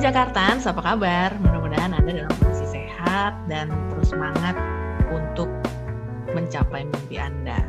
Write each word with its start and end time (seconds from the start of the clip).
Jakarta, 0.00 0.56
apa 0.56 0.80
kabar? 0.80 1.36
Mudah-mudahan 1.44 1.92
Anda 1.92 2.24
dalam 2.24 2.32
kondisi 2.40 2.64
sehat 2.72 3.36
dan 3.52 3.68
terus 3.92 4.08
semangat 4.08 4.56
untuk 5.12 5.52
mencapai 6.32 6.88
mimpi 6.88 7.20
Anda. 7.20 7.60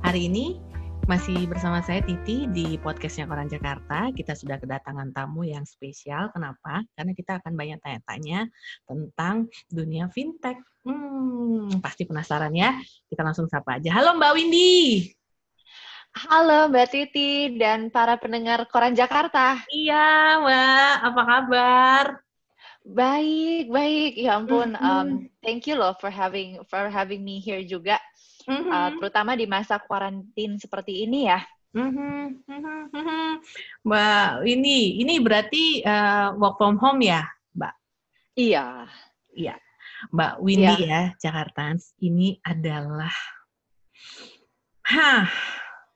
Hari 0.00 0.32
ini 0.32 0.56
masih 1.04 1.44
bersama 1.44 1.84
saya 1.84 2.00
Titi 2.00 2.48
di 2.48 2.80
podcastnya 2.80 3.28
Koran 3.28 3.52
Jakarta. 3.52 4.08
Kita 4.16 4.32
sudah 4.32 4.56
kedatangan 4.56 5.12
tamu 5.12 5.44
yang 5.44 5.68
spesial. 5.68 6.32
Kenapa? 6.32 6.80
Karena 6.96 7.12
kita 7.12 7.44
akan 7.44 7.52
banyak 7.52 7.76
tanya-tanya 7.84 8.48
tentang 8.88 9.52
dunia 9.68 10.08
fintech. 10.08 10.56
Hmm, 10.88 11.84
pasti 11.84 12.08
penasaran 12.08 12.56
ya. 12.56 12.80
Kita 13.12 13.20
langsung 13.20 13.44
sapa 13.44 13.76
aja. 13.76 13.92
Halo 13.92 14.16
Mbak 14.16 14.32
Windy. 14.32 15.12
Halo 16.14 16.70
Mbak 16.70 16.88
Titi 16.94 17.58
dan 17.58 17.90
para 17.90 18.14
pendengar 18.14 18.62
Koran 18.70 18.94
Jakarta. 18.94 19.58
Iya 19.66 20.38
Mbak, 20.46 20.92
apa 21.10 21.22
kabar? 21.26 22.04
Baik, 22.86 23.66
baik. 23.66 24.12
Ya 24.14 24.38
ampun, 24.38 24.78
mm-hmm. 24.78 24.94
um, 24.94 25.08
thank 25.42 25.66
you 25.66 25.74
loh 25.74 25.90
for 25.98 26.14
having 26.14 26.62
for 26.70 26.86
having 26.86 27.26
me 27.26 27.42
here 27.42 27.66
juga, 27.66 27.98
mm-hmm. 28.46 28.70
uh, 28.70 28.90
terutama 28.94 29.34
di 29.34 29.50
masa 29.50 29.82
kuarantin 29.82 30.54
seperti 30.54 31.02
ini 31.02 31.26
ya. 31.26 31.42
Mm-hmm. 31.74 32.46
Mm-hmm. 32.94 33.28
Mbak, 33.82 34.26
ini 34.46 35.02
ini 35.02 35.14
berarti 35.18 35.82
uh, 35.82 36.38
work 36.38 36.62
from 36.62 36.78
home 36.78 37.02
ya, 37.02 37.26
Mbak? 37.58 37.74
Iya. 38.38 38.86
Iya. 39.34 39.58
Mbak 40.14 40.32
Windy 40.38 40.86
iya. 40.86 40.86
ya, 40.86 41.02
Jakarta. 41.18 41.74
Ini 41.98 42.38
adalah, 42.46 43.16
hah, 44.86 45.26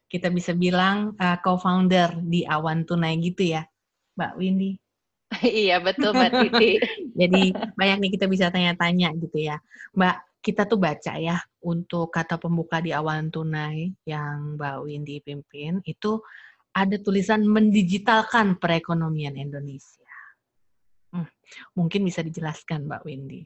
kita 0.09 0.33
bisa 0.33 0.56
bilang 0.56 1.12
uh, 1.20 1.37
co-founder 1.45 2.17
di 2.25 2.42
Awan 2.48 2.89
Tunai 2.89 3.20
gitu 3.20 3.53
ya, 3.55 3.62
Mbak 4.17 4.33
Windy. 4.41 4.73
iya 5.45 5.77
betul 5.78 6.17
Mbak 6.17 6.33
Titi. 6.33 6.81
Jadi 7.20 7.53
banyak 7.77 7.98
nih 8.01 8.11
kita 8.17 8.27
bisa 8.27 8.48
tanya-tanya 8.48 9.12
gitu 9.20 9.39
ya, 9.39 9.61
Mbak. 9.92 10.17
Kita 10.39 10.64
tuh 10.64 10.79
baca 10.79 11.19
ya 11.19 11.36
untuk 11.61 12.09
kata 12.14 12.39
pembuka 12.41 12.81
di 12.81 12.95
Awan 12.95 13.29
Tunai 13.29 13.92
yang 14.09 14.56
Mbak 14.56 14.77
Windy 14.89 15.20
pimpin 15.20 15.84
itu 15.84 16.23
ada 16.73 16.97
tulisan 17.03 17.42
mendigitalkan 17.45 18.56
perekonomian 18.56 19.34
Indonesia. 19.34 20.06
Hmm, 21.11 21.29
mungkin 21.75 22.06
bisa 22.06 22.23
dijelaskan 22.23 22.86
Mbak 22.86 23.03
Windy. 23.05 23.42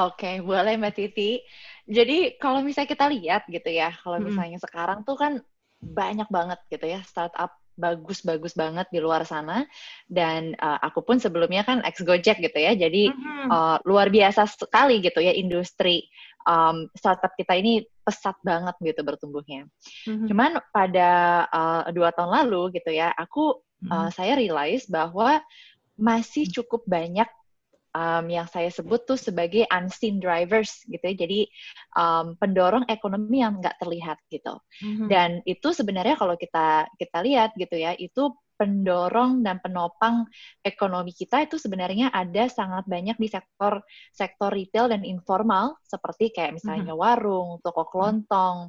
Oke, 0.00 0.40
boleh 0.40 0.80
Mbak 0.80 0.92
Titi. 0.96 1.44
Jadi 1.84 2.38
kalau 2.40 2.64
misalnya 2.64 2.88
kita 2.88 3.06
lihat 3.10 3.42
gitu 3.50 3.68
ya, 3.68 3.92
kalau 4.00 4.22
misalnya 4.22 4.56
hmm. 4.56 4.66
sekarang 4.66 4.98
tuh 5.04 5.18
kan 5.18 5.32
banyak 5.80 6.28
banget 6.28 6.60
gitu 6.68 6.92
ya 6.92 7.00
startup 7.08 7.56
bagus-bagus 7.80 8.52
banget 8.52 8.84
di 8.92 9.00
luar 9.00 9.24
sana 9.24 9.64
dan 10.04 10.52
uh, 10.60 10.76
aku 10.84 11.00
pun 11.00 11.16
sebelumnya 11.16 11.64
kan 11.64 11.80
ex 11.80 12.04
Gojek 12.04 12.36
gitu 12.44 12.58
ya 12.60 12.76
jadi 12.76 13.08
mm-hmm. 13.08 13.48
uh, 13.48 13.78
luar 13.88 14.12
biasa 14.12 14.44
sekali 14.44 15.00
gitu 15.00 15.24
ya 15.24 15.32
industri 15.32 16.04
um, 16.44 16.84
startup 16.92 17.32
kita 17.40 17.56
ini 17.56 17.88
pesat 18.04 18.36
banget 18.44 18.76
gitu 18.84 19.00
bertumbuhnya. 19.00 19.64
Mm-hmm. 20.04 20.28
Cuman 20.28 20.50
pada 20.68 21.10
uh, 21.48 21.82
dua 21.88 22.12
tahun 22.12 22.44
lalu 22.44 22.76
gitu 22.76 22.92
ya 22.92 23.16
aku 23.16 23.56
uh, 23.88 23.88
mm-hmm. 23.88 24.08
saya 24.12 24.36
realize 24.36 24.84
bahwa 24.84 25.40
masih 25.96 26.52
cukup 26.52 26.84
banyak 26.84 27.28
um, 27.94 28.24
yang 28.30 28.46
saya 28.46 28.70
sebut 28.70 29.06
tuh 29.06 29.18
sebagai 29.18 29.66
unseen 29.70 30.22
drivers 30.22 30.82
gitu 30.86 31.02
ya. 31.02 31.14
Jadi 31.14 31.40
um, 31.98 32.38
pendorong 32.38 32.86
ekonomi 32.86 33.42
yang 33.42 33.58
nggak 33.58 33.78
terlihat 33.82 34.18
gitu. 34.30 34.58
Mm-hmm. 34.82 35.08
Dan 35.10 35.30
itu 35.46 35.68
sebenarnya 35.74 36.14
kalau 36.18 36.34
kita 36.38 36.86
kita 36.96 37.18
lihat 37.22 37.54
gitu 37.58 37.76
ya, 37.76 37.94
itu 37.98 38.34
pendorong 38.60 39.40
dan 39.40 39.56
penopang 39.64 40.28
ekonomi 40.60 41.16
kita 41.16 41.48
itu 41.48 41.56
sebenarnya 41.56 42.12
ada 42.12 42.44
sangat 42.44 42.84
banyak 42.84 43.16
di 43.16 43.24
sektor 43.32 43.80
sektor 44.12 44.52
retail 44.52 44.92
dan 44.92 45.00
informal 45.00 45.80
seperti 45.80 46.28
kayak 46.28 46.60
misalnya 46.60 46.92
mm-hmm. 46.92 47.00
warung, 47.00 47.56
toko 47.64 47.88
kelontong, 47.88 48.68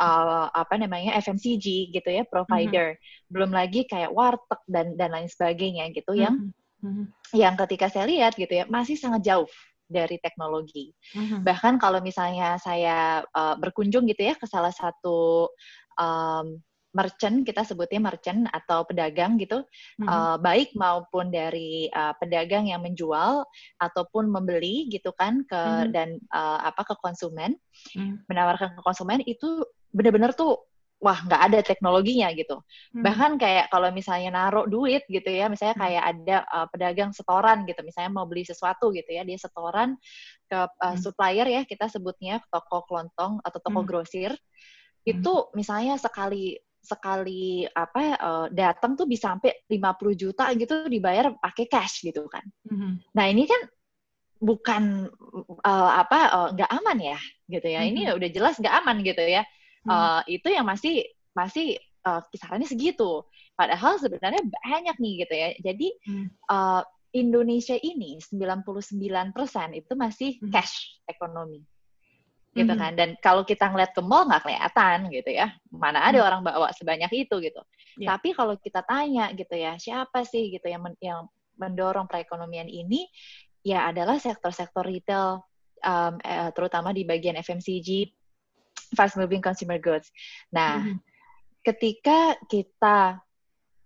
uh, 0.00 0.48
apa 0.48 0.74
namanya 0.80 1.12
FMCG 1.20 1.92
gitu 1.92 2.08
ya, 2.08 2.24
provider. 2.24 2.96
Mm-hmm. 2.96 3.28
Belum 3.28 3.50
lagi 3.52 3.84
kayak 3.84 4.16
warteg 4.16 4.60
dan 4.64 4.96
dan 4.96 5.12
lain 5.12 5.28
sebagainya 5.28 5.92
gitu 5.92 6.16
mm-hmm. 6.16 6.24
yang 6.24 6.36
hmm. 6.82 7.06
yang 7.34 7.54
ketika 7.66 7.90
saya 7.92 8.06
lihat 8.08 8.34
gitu 8.34 8.50
ya 8.50 8.64
masih 8.66 8.94
sangat 8.94 9.24
jauh 9.24 9.48
dari 9.88 10.20
teknologi. 10.20 10.92
Hmm. 11.16 11.40
Bahkan 11.40 11.80
kalau 11.80 12.04
misalnya 12.04 12.60
saya 12.60 13.24
uh, 13.32 13.56
berkunjung 13.56 14.04
gitu 14.04 14.28
ya 14.28 14.34
ke 14.36 14.44
salah 14.44 14.72
satu 14.72 15.48
um, 15.96 16.60
merchant 16.96 17.44
kita 17.44 17.62
sebutnya 17.62 18.00
merchant 18.00 18.48
atau 18.50 18.82
pedagang 18.88 19.36
gitu 19.36 19.60
mm-hmm. 19.62 20.08
uh, 20.08 20.36
baik 20.40 20.72
maupun 20.72 21.28
dari 21.28 21.86
uh, 21.92 22.16
pedagang 22.16 22.66
yang 22.66 22.80
menjual 22.80 23.44
ataupun 23.78 24.26
membeli 24.32 24.88
gitu 24.88 25.12
kan 25.12 25.44
ke 25.44 25.54
mm-hmm. 25.54 25.92
dan 25.92 26.08
uh, 26.32 26.64
apa 26.64 26.82
ke 26.88 26.94
konsumen 27.04 27.54
mm-hmm. 27.94 28.24
menawarkan 28.26 28.72
ke 28.72 28.80
konsumen 28.80 29.20
itu 29.28 29.62
benar-benar 29.92 30.32
tuh 30.32 30.67
wah 30.98 31.18
nggak 31.24 31.42
ada 31.50 31.58
teknologinya 31.62 32.28
gitu. 32.34 32.58
Hmm. 32.90 33.02
Bahkan 33.06 33.38
kayak 33.38 33.70
kalau 33.70 33.88
misalnya 33.94 34.34
naruh 34.34 34.66
duit 34.66 35.06
gitu 35.06 35.30
ya, 35.30 35.46
misalnya 35.46 35.78
hmm. 35.78 35.84
kayak 35.86 36.04
ada 36.14 36.36
uh, 36.50 36.66
pedagang 36.66 37.10
setoran 37.14 37.62
gitu, 37.70 37.80
misalnya 37.86 38.10
mau 38.10 38.26
beli 38.26 38.42
sesuatu 38.42 38.90
gitu 38.90 39.06
ya, 39.06 39.22
dia 39.22 39.38
setoran 39.38 39.94
ke 40.50 40.58
uh, 40.58 40.66
hmm. 40.66 40.98
supplier 40.98 41.46
ya 41.46 41.62
kita 41.62 41.86
sebutnya 41.86 42.42
toko 42.50 42.82
kelontong 42.90 43.38
atau 43.46 43.58
toko 43.62 43.80
hmm. 43.82 43.88
grosir. 43.88 44.32
Hmm. 44.34 45.06
Itu 45.06 45.54
misalnya 45.54 45.94
sekali 45.96 46.58
sekali 46.78 47.66
apa 47.66 48.02
uh, 48.18 48.46
datang 48.50 48.94
tuh 48.94 49.04
bisa 49.04 49.34
sampai 49.34 49.66
50 49.66 50.14
juta 50.14 50.44
gitu 50.54 50.86
dibayar 50.90 51.30
pakai 51.38 51.70
cash 51.70 52.02
gitu 52.02 52.26
kan. 52.26 52.42
Hmm. 52.66 52.98
Nah, 53.14 53.24
ini 53.30 53.46
kan 53.46 53.60
bukan 54.38 55.10
uh, 55.66 55.90
apa 55.98 56.50
nggak 56.54 56.70
uh, 56.70 56.76
aman 56.82 56.98
ya 56.98 57.18
gitu 57.46 57.66
ya. 57.70 57.86
Hmm. 57.86 57.90
Ini 57.94 58.00
udah 58.18 58.30
jelas 58.34 58.58
nggak 58.58 58.74
aman 58.82 59.06
gitu 59.06 59.22
ya 59.22 59.46
uh, 59.86 60.20
itu 60.26 60.48
yang 60.50 60.66
masih 60.66 61.06
masih 61.36 61.78
uh, 62.08 62.24
kisarannya 62.32 62.66
segitu. 62.66 63.22
Padahal 63.54 63.98
sebenarnya 63.98 64.42
banyak 64.42 64.96
nih 64.98 65.14
gitu 65.26 65.34
ya. 65.34 65.48
Jadi 65.62 65.88
hmm. 66.06 66.26
uh, 66.50 66.82
Indonesia 67.14 67.76
ini 67.78 68.20
99% 68.20 69.32
itu 69.74 69.92
masih 69.94 70.30
hmm. 70.38 70.50
cash 70.52 71.02
ekonomi. 71.08 71.62
Gitu 72.54 72.72
hmm. 72.72 72.80
kan. 72.80 72.92
Dan 72.94 73.08
kalau 73.20 73.42
kita 73.46 73.70
ngeliat 73.70 73.92
ke 73.94 74.02
mall 74.02 74.26
nggak 74.26 74.44
kelihatan 74.44 75.08
gitu 75.10 75.30
ya. 75.30 75.54
Mana 75.70 76.04
ada 76.04 76.20
hmm. 76.22 76.26
orang 76.26 76.40
bawa 76.44 76.68
sebanyak 76.74 77.10
itu 77.28 77.34
gitu. 77.42 77.60
Yeah. 77.98 78.14
Tapi 78.14 78.34
kalau 78.34 78.54
kita 78.58 78.86
tanya 78.86 79.30
gitu 79.34 79.54
ya, 79.58 79.74
siapa 79.78 80.22
sih 80.22 80.54
gitu 80.54 80.66
yang 80.70 80.82
men 80.86 80.94
yang 81.02 81.26
mendorong 81.58 82.06
perekonomian 82.06 82.70
ini? 82.70 83.10
Ya 83.66 83.90
adalah 83.90 84.22
sektor-sektor 84.22 84.86
retail 84.86 85.42
um, 85.82 86.14
eh, 86.22 86.50
terutama 86.54 86.94
di 86.94 87.02
bagian 87.02 87.36
FMCG, 87.42 88.14
fast 88.94 89.18
moving 89.18 89.42
consumer 89.42 89.76
goods. 89.82 90.08
Nah, 90.54 90.82
mm-hmm. 90.82 90.98
ketika 91.66 92.38
kita 92.46 93.20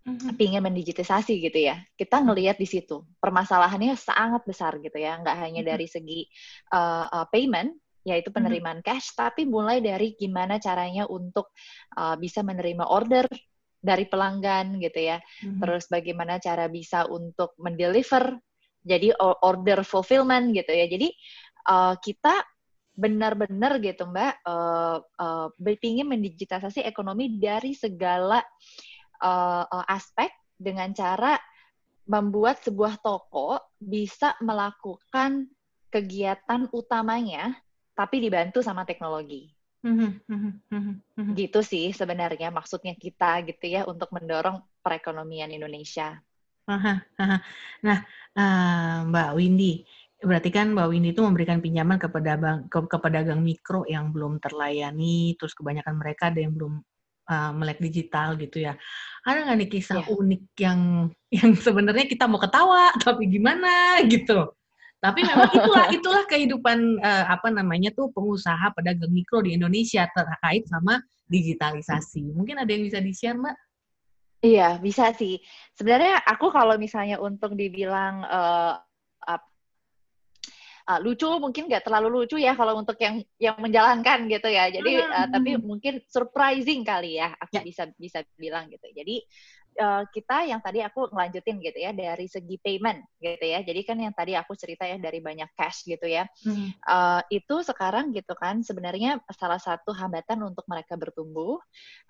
mm-hmm. 0.07 0.39
ingin 0.39 0.63
mendigitisasi 0.63 1.43
gitu 1.43 1.59
ya, 1.73 1.81
kita 1.97 2.21
ngelihat 2.23 2.61
di 2.61 2.69
situ 2.69 3.03
permasalahannya 3.19 3.97
sangat 3.99 4.43
besar 4.45 4.79
gitu 4.79 4.99
ya, 5.01 5.19
nggak 5.19 5.37
hanya 5.39 5.63
mm-hmm. 5.63 5.73
dari 5.73 5.87
segi 5.89 6.21
uh, 6.75 7.07
uh, 7.09 7.27
payment 7.31 7.75
yaitu 8.03 8.29
mm-hmm. 8.29 8.35
penerimaan 8.35 8.79
mm-hmm. 8.83 8.99
cash, 8.99 9.15
tapi 9.15 9.47
mulai 9.47 9.79
dari 9.79 10.19
gimana 10.19 10.59
caranya 10.59 11.07
untuk 11.07 11.55
uh, 11.95 12.19
bisa 12.19 12.43
menerima 12.43 12.83
order 12.91 13.31
dari 13.83 14.07
pelanggan 14.07 14.79
gitu 14.79 15.11
ya, 15.11 15.19
mm-hmm. 15.19 15.59
terus 15.59 15.87
bagaimana 15.91 16.39
cara 16.43 16.67
bisa 16.71 17.07
untuk 17.07 17.55
mendeliver, 17.59 18.39
jadi 18.83 19.15
order 19.19 19.87
fulfillment 19.87 20.51
gitu 20.51 20.71
ya, 20.75 20.87
jadi 20.91 21.09
uh, 21.71 21.95
kita 21.99 22.43
benar-benar 22.93 23.81
gitu 23.81 24.05
Mbak 24.05 24.45
uh, 24.45 25.01
uh, 25.01 25.49
ingin 25.81 26.09
mendigitalisasi 26.09 26.85
ekonomi 26.85 27.41
dari 27.41 27.73
segala 27.73 28.45
uh, 29.25 29.65
uh, 29.65 29.87
aspek 29.89 30.29
dengan 30.61 30.93
cara 30.93 31.41
membuat 32.05 32.61
sebuah 32.61 33.01
toko 33.01 33.57
bisa 33.81 34.37
melakukan 34.45 35.49
kegiatan 35.89 36.69
utamanya 36.73 37.57
tapi 37.97 38.21
dibantu 38.21 38.61
sama 38.61 38.85
teknologi. 38.85 39.53
gitu 41.35 41.61
sih 41.65 41.91
sebenarnya 41.91 42.55
maksudnya 42.55 42.95
kita 42.95 43.43
gitu 43.49 43.67
ya 43.67 43.83
untuk 43.83 44.15
mendorong 44.15 44.63
perekonomian 44.79 45.51
Indonesia. 45.51 46.23
Nah, 47.83 47.99
uh, 48.39 48.97
Mbak 49.11 49.31
Windy, 49.35 49.83
Berarti 50.23 50.55
kan 50.55 50.71
Mbak 50.71 50.87
Windy 50.89 51.11
itu 51.11 51.23
memberikan 51.27 51.59
pinjaman 51.59 51.99
ke 51.99 52.07
pedagang, 52.07 52.71
ke, 52.71 52.79
ke 52.87 52.99
pedagang 53.03 53.43
mikro 53.43 53.83
yang 53.91 54.15
belum 54.15 54.39
terlayani, 54.39 55.35
terus 55.35 55.53
kebanyakan 55.53 55.99
mereka 55.99 56.31
ada 56.31 56.39
yang 56.39 56.55
belum 56.55 56.79
uh, 57.27 57.51
melek 57.53 57.83
digital 57.83 58.39
gitu 58.39 58.63
ya. 58.63 58.79
Ada 59.27 59.51
nggak 59.51 59.57
nih 59.59 59.71
kisah 59.71 60.01
yeah. 60.03 60.15
unik 60.15 60.43
yang 60.63 60.81
yang 61.43 61.51
sebenarnya 61.59 62.07
kita 62.07 62.31
mau 62.31 62.39
ketawa 62.39 62.95
tapi 63.03 63.27
gimana 63.27 63.99
gitu? 64.07 64.55
Tapi 65.03 65.27
memang 65.27 65.51
itulah 65.51 65.87
itulah 65.99 66.25
kehidupan 66.31 67.03
uh, 67.03 67.25
apa 67.27 67.51
namanya 67.51 67.91
tuh 67.91 68.15
pengusaha 68.15 68.71
pedagang 68.79 69.11
mikro 69.11 69.43
di 69.43 69.59
Indonesia 69.59 70.07
terkait 70.07 70.71
sama 70.71 71.03
digitalisasi. 71.27 72.31
Mungkin 72.31 72.63
ada 72.63 72.71
yang 72.71 72.87
bisa 72.87 73.03
di-share, 73.03 73.35
Mbak? 73.35 73.57
Iya, 74.43 74.79
bisa 74.83 75.15
sih. 75.15 75.39
Sebenarnya 75.79 76.19
aku 76.27 76.51
kalau 76.51 76.75
misalnya 76.75 77.23
untuk 77.23 77.55
dibilang 77.55 78.27
uh, 78.27 78.75
uh, 80.93 80.99
lucu 81.01 81.29
mungkin 81.41 81.69
nggak 81.69 81.89
terlalu 81.89 82.23
lucu 82.23 82.37
ya 82.37 82.53
kalau 82.53 82.77
untuk 82.77 83.01
yang 83.01 83.25
yang 83.41 83.57
menjalankan 83.57 84.29
gitu 84.29 84.49
ya. 84.53 84.69
Jadi 84.69 85.01
uh, 85.01 85.27
tapi 85.33 85.57
mungkin 85.57 86.05
surprising 86.05 86.85
kali 86.85 87.17
ya 87.17 87.33
aku 87.41 87.57
yeah. 87.61 87.65
bisa 87.65 87.83
bisa 87.97 88.19
bilang 88.37 88.69
gitu. 88.69 88.85
Jadi 88.93 89.25
uh, 89.79 90.05
kita 90.11 90.49
yang 90.49 90.61
tadi 90.61 90.85
aku 90.85 91.09
ngelanjutin 91.13 91.57
gitu 91.63 91.79
ya 91.79 91.93
dari 91.95 92.27
segi 92.29 92.57
payment 92.61 93.01
gitu 93.23 93.45
ya. 93.45 93.61
Jadi 93.65 93.81
kan 93.87 93.97
yang 94.01 94.15
tadi 94.15 94.37
aku 94.37 94.53
cerita 94.59 94.85
ya 94.85 94.99
dari 94.99 95.23
banyak 95.23 95.49
cash 95.57 95.87
gitu 95.89 96.05
ya. 96.09 96.29
Hmm. 96.45 96.73
Uh, 96.85 97.23
itu 97.33 97.63
sekarang 97.65 98.13
gitu 98.13 98.33
kan 98.37 98.61
sebenarnya 98.61 99.21
salah 99.33 99.61
satu 99.61 99.95
hambatan 99.95 100.43
untuk 100.45 100.67
mereka 100.69 100.99
bertumbuh 100.99 101.57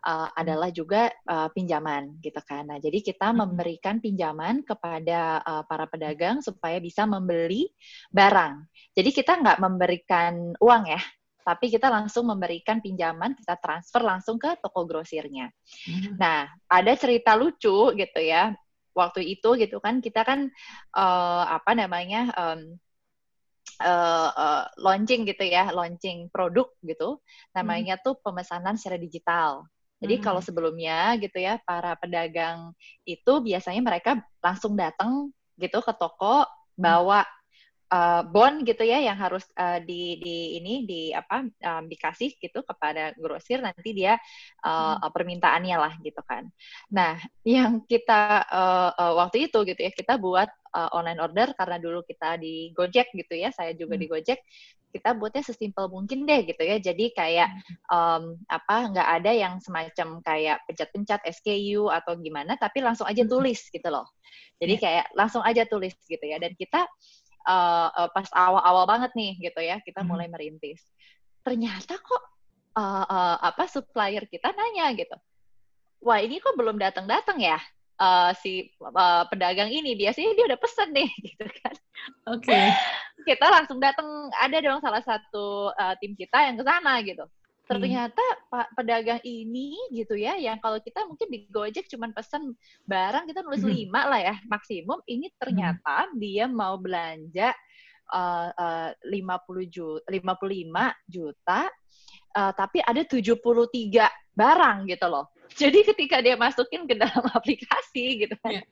uh, 0.06 0.29
adalah 0.35 0.73
juga 0.75 1.12
uh, 1.29 1.49
pinjaman 1.53 2.19
gitu 2.23 2.41
kan. 2.43 2.70
Nah, 2.73 2.79
jadi 2.82 2.99
kita 3.03 3.31
hmm. 3.31 3.38
memberikan 3.38 3.97
pinjaman 4.03 4.67
kepada 4.67 5.43
uh, 5.43 5.62
para 5.67 5.87
pedagang 5.87 6.41
supaya 6.43 6.82
bisa 6.82 7.06
membeli 7.06 7.70
barang. 8.11 8.67
Jadi 8.93 9.11
kita 9.12 9.41
nggak 9.41 9.58
memberikan 9.62 10.53
uang 10.61 10.85
ya, 10.91 11.00
tapi 11.43 11.69
kita 11.69 11.91
langsung 11.91 12.31
memberikan 12.31 12.79
pinjaman, 12.79 13.35
kita 13.37 13.59
transfer 13.59 14.00
langsung 14.03 14.39
ke 14.39 14.55
toko 14.62 14.87
grosirnya. 14.87 15.50
Hmm. 15.87 16.17
Nah, 16.17 16.49
ada 16.71 16.93
cerita 16.94 17.35
lucu 17.35 17.93
gitu 17.94 18.21
ya. 18.23 18.55
Waktu 18.93 19.25
itu 19.25 19.56
gitu 19.56 19.81
kan 19.81 20.05
kita 20.05 20.21
kan 20.23 20.53
uh, 20.93 21.44
apa 21.49 21.73
namanya 21.73 22.29
um, 22.37 22.77
uh, 23.81 24.31
uh, 24.33 24.65
launching 24.79 25.25
gitu 25.27 25.43
ya, 25.43 25.73
launching 25.73 26.31
produk 26.31 26.71
gitu. 26.85 27.19
Namanya 27.56 27.99
hmm. 27.99 28.05
tuh 28.05 28.15
pemesanan 28.23 28.79
secara 28.79 29.00
digital. 29.00 29.67
Jadi 30.03 30.19
hmm. 30.19 30.25
kalau 30.25 30.41
sebelumnya 30.43 31.15
gitu 31.23 31.39
ya 31.39 31.62
para 31.62 31.94
pedagang 31.94 32.75
itu 33.06 33.33
biasanya 33.43 33.83
mereka 33.83 34.19
langsung 34.43 34.75
datang 34.75 35.31
gitu 35.56 35.79
ke 35.79 35.93
toko 35.94 36.43
bawa 36.75 37.23
uh, 37.93 38.23
bond 38.25 38.65
gitu 38.65 38.81
ya 38.83 39.05
yang 39.05 39.21
harus 39.21 39.44
uh, 39.61 39.77
di 39.85 40.17
di 40.19 40.56
ini 40.56 40.89
di 40.89 41.03
apa 41.12 41.44
um, 41.44 41.85
dikasih 41.87 42.41
gitu 42.41 42.65
kepada 42.65 43.12
grosir 43.21 43.61
nanti 43.61 43.93
dia 43.93 44.17
uh, 44.65 44.97
hmm. 44.97 45.12
permintaannya 45.12 45.77
lah 45.77 45.94
gitu 46.00 46.25
kan. 46.25 46.49
Nah, 46.89 47.21
yang 47.44 47.85
kita 47.85 48.49
uh, 48.49 48.91
uh, 48.97 49.12
waktu 49.21 49.53
itu 49.53 49.59
gitu 49.69 49.81
ya 49.81 49.93
kita 49.93 50.17
buat 50.17 50.49
uh, 50.73 50.91
online 50.97 51.21
order 51.21 51.53
karena 51.53 51.77
dulu 51.77 52.00
kita 52.03 52.41
di 52.41 52.73
Gojek 52.73 53.12
gitu 53.12 53.37
ya, 53.37 53.53
saya 53.53 53.77
juga 53.77 54.00
hmm. 54.00 54.03
di 54.03 54.06
Gojek 54.09 54.41
kita 54.93 55.17
buatnya 55.17 55.41
sesimpel 55.41 55.89
mungkin 55.89 56.29
deh 56.29 56.44
gitu 56.44 56.61
ya. 56.61 56.77
Jadi 56.77 57.17
kayak 57.17 57.49
um, 57.89 58.37
apa 58.44 58.93
nggak 58.93 59.09
ada 59.21 59.33
yang 59.33 59.56
semacam 59.65 60.21
kayak 60.21 60.61
pencet-pencet 60.69 61.25
SKU 61.41 61.89
atau 61.89 62.12
gimana, 62.21 62.61
tapi 62.61 62.85
langsung 62.85 63.09
aja 63.09 63.25
tulis 63.25 63.73
gitu 63.73 63.89
loh. 63.89 64.05
Jadi 64.61 64.75
iya. 64.79 64.83
kayak 64.85 65.05
langsung 65.17 65.43
aja 65.43 65.65
tulis 65.65 65.97
gitu 66.05 66.23
ya. 66.23 66.37
Dan 66.37 66.53
kita 66.55 66.85
uh, 67.47 67.89
uh, 67.93 68.09
pas 68.12 68.29
awal-awal 68.35 68.85
banget 68.87 69.11
nih 69.15 69.33
gitu 69.50 69.61
ya 69.62 69.79
kita 69.83 70.03
hmm. 70.03 70.09
mulai 70.09 70.27
merintis. 70.31 70.83
Ternyata 71.43 71.99
kok 71.99 72.25
uh, 72.79 73.06
uh, 73.06 73.37
apa 73.43 73.67
supplier 73.67 74.25
kita 74.31 74.55
nanya 74.55 74.94
gitu. 74.94 75.17
Wah 76.03 76.19
ini 76.19 76.43
kok 76.43 76.59
belum 76.59 76.79
datang-datang 76.79 77.39
ya 77.39 77.59
uh, 77.99 78.35
si 78.39 78.71
uh, 78.83 79.25
pedagang 79.31 79.71
ini? 79.71 79.94
Biasanya 79.94 80.35
dia 80.35 80.44
udah 80.50 80.61
pesen 80.61 80.91
nih 80.91 81.11
gitu 81.35 81.47
kan. 81.62 81.75
Oke. 82.31 82.50
Okay. 82.50 82.67
kita 83.23 83.47
langsung 83.47 83.79
datang 83.79 84.35
ada 84.35 84.59
dong 84.59 84.83
salah 84.83 84.99
satu 84.99 85.71
uh, 85.79 85.94
tim 86.03 86.19
kita 86.19 86.43
yang 86.43 86.59
ke 86.59 86.65
sana 86.67 86.99
gitu 87.06 87.23
ternyata 87.80 88.24
pak 88.52 88.69
pedagang 88.76 89.22
ini 89.24 89.74
gitu 89.90 90.14
ya 90.14 90.36
yang 90.36 90.60
kalau 90.60 90.76
kita 90.78 91.02
mungkin 91.08 91.28
di 91.32 91.48
Gojek 91.48 91.88
cuma 91.88 92.12
pesan 92.12 92.52
barang 92.84 93.24
kita 93.28 93.40
nulis 93.40 93.64
hmm. 93.64 93.72
lima 93.72 94.00
lah 94.06 94.20
ya 94.20 94.36
maksimum 94.46 95.00
ini 95.08 95.32
ternyata 95.40 96.12
hmm. 96.12 96.20
dia 96.20 96.44
mau 96.46 96.76
belanja 96.76 97.56
uh, 98.12 98.48
uh, 98.52 98.90
50 99.08 99.72
juta 99.72 100.04
55 100.12 101.08
juta 101.08 101.60
uh, 102.36 102.52
tapi 102.52 102.78
ada 102.84 103.00
73 103.08 103.40
barang 104.36 104.76
gitu 104.88 105.06
loh 105.08 105.31
jadi 105.60 105.78
ketika 105.93 106.20
dia 106.25 106.34
masukin 106.38 106.88
ke 106.88 106.94
dalam 106.96 107.25
aplikasi 107.38 108.26
gitu 108.26 108.34
kan, 108.40 108.60
yeah. 108.60 108.64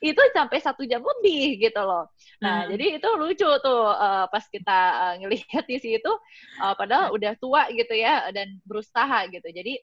itu 0.00 0.22
sampai 0.32 0.58
satu 0.60 0.84
jam 0.84 1.00
lebih 1.00 1.68
gitu 1.68 1.80
loh. 1.80 2.08
Nah, 2.40 2.64
hmm. 2.64 2.68
jadi 2.76 2.86
itu 3.00 3.08
lucu 3.16 3.48
tuh 3.64 3.82
uh, 3.92 4.26
pas 4.28 4.44
kita 4.48 4.78
uh, 4.94 5.14
ngelihat 5.22 5.64
di 5.64 5.78
situ, 5.80 6.12
uh, 6.60 6.74
padahal 6.76 7.14
udah 7.14 7.36
tua 7.40 7.66
gitu 7.72 7.94
ya 7.96 8.28
dan 8.32 8.60
berusaha 8.64 9.26
gitu. 9.32 9.48
Jadi 9.48 9.80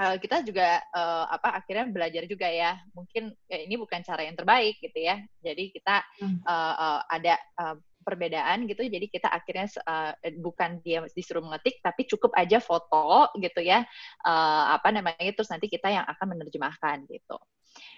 uh, 0.00 0.16
kita 0.20 0.44
juga 0.44 0.80
uh, 0.92 1.24
apa 1.32 1.60
akhirnya 1.60 1.88
belajar 1.88 2.22
juga 2.28 2.48
ya 2.48 2.76
mungkin 2.92 3.32
ya 3.48 3.58
ini 3.64 3.74
bukan 3.80 4.00
cara 4.04 4.24
yang 4.24 4.36
terbaik 4.36 4.76
gitu 4.80 4.98
ya 5.00 5.20
jadi 5.40 5.64
kita 5.72 5.96
uh, 6.44 6.74
uh, 6.76 7.00
ada 7.08 7.34
uh, 7.60 7.76
perbedaan 8.06 8.70
gitu. 8.70 8.86
Jadi 8.86 9.10
kita 9.10 9.26
akhirnya 9.26 9.66
uh, 9.82 10.14
bukan 10.38 10.78
dia 10.86 11.02
disuruh 11.10 11.42
mengetik 11.42 11.82
tapi 11.82 12.06
cukup 12.06 12.30
aja 12.38 12.62
foto 12.62 13.34
gitu 13.42 13.58
ya. 13.58 13.82
Uh, 14.22 14.78
apa 14.78 14.94
namanya 14.94 15.34
terus 15.34 15.50
nanti 15.50 15.66
kita 15.66 15.90
yang 15.90 16.06
akan 16.06 16.38
menerjemahkan 16.38 17.02
gitu. 17.10 17.36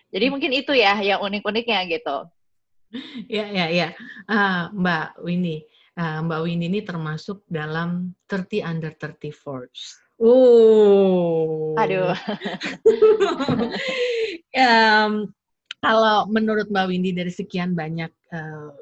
Jadi 0.08 0.25
hmm. 0.25 0.32
mungkin 0.32 0.50
itu 0.56 0.72
ya 0.72 0.96
yang 1.05 1.20
unik-uniknya 1.20 1.84
gitu. 1.93 2.16
Ya 3.28 3.44
ya 3.52 3.69
ya 3.69 3.88
uh, 4.32 4.72
Mbak 4.72 5.20
Winnie. 5.20 5.69
Uh, 5.93 6.25
Mbak 6.25 6.40
Winnie 6.49 6.72
ini 6.72 6.81
termasuk 6.81 7.44
dalam 7.44 8.16
30 8.32 8.64
under 8.64 8.96
30 8.96 9.28
Forbes 9.37 10.08
Oh. 10.19 11.78
Aduh. 11.78 12.10
um, 14.58 15.31
kalau 15.78 16.26
menurut 16.26 16.66
Mbak 16.66 16.87
Windy 16.90 17.14
dari 17.14 17.31
sekian 17.31 17.78
banyak 17.78 18.10
uh, 18.34 18.75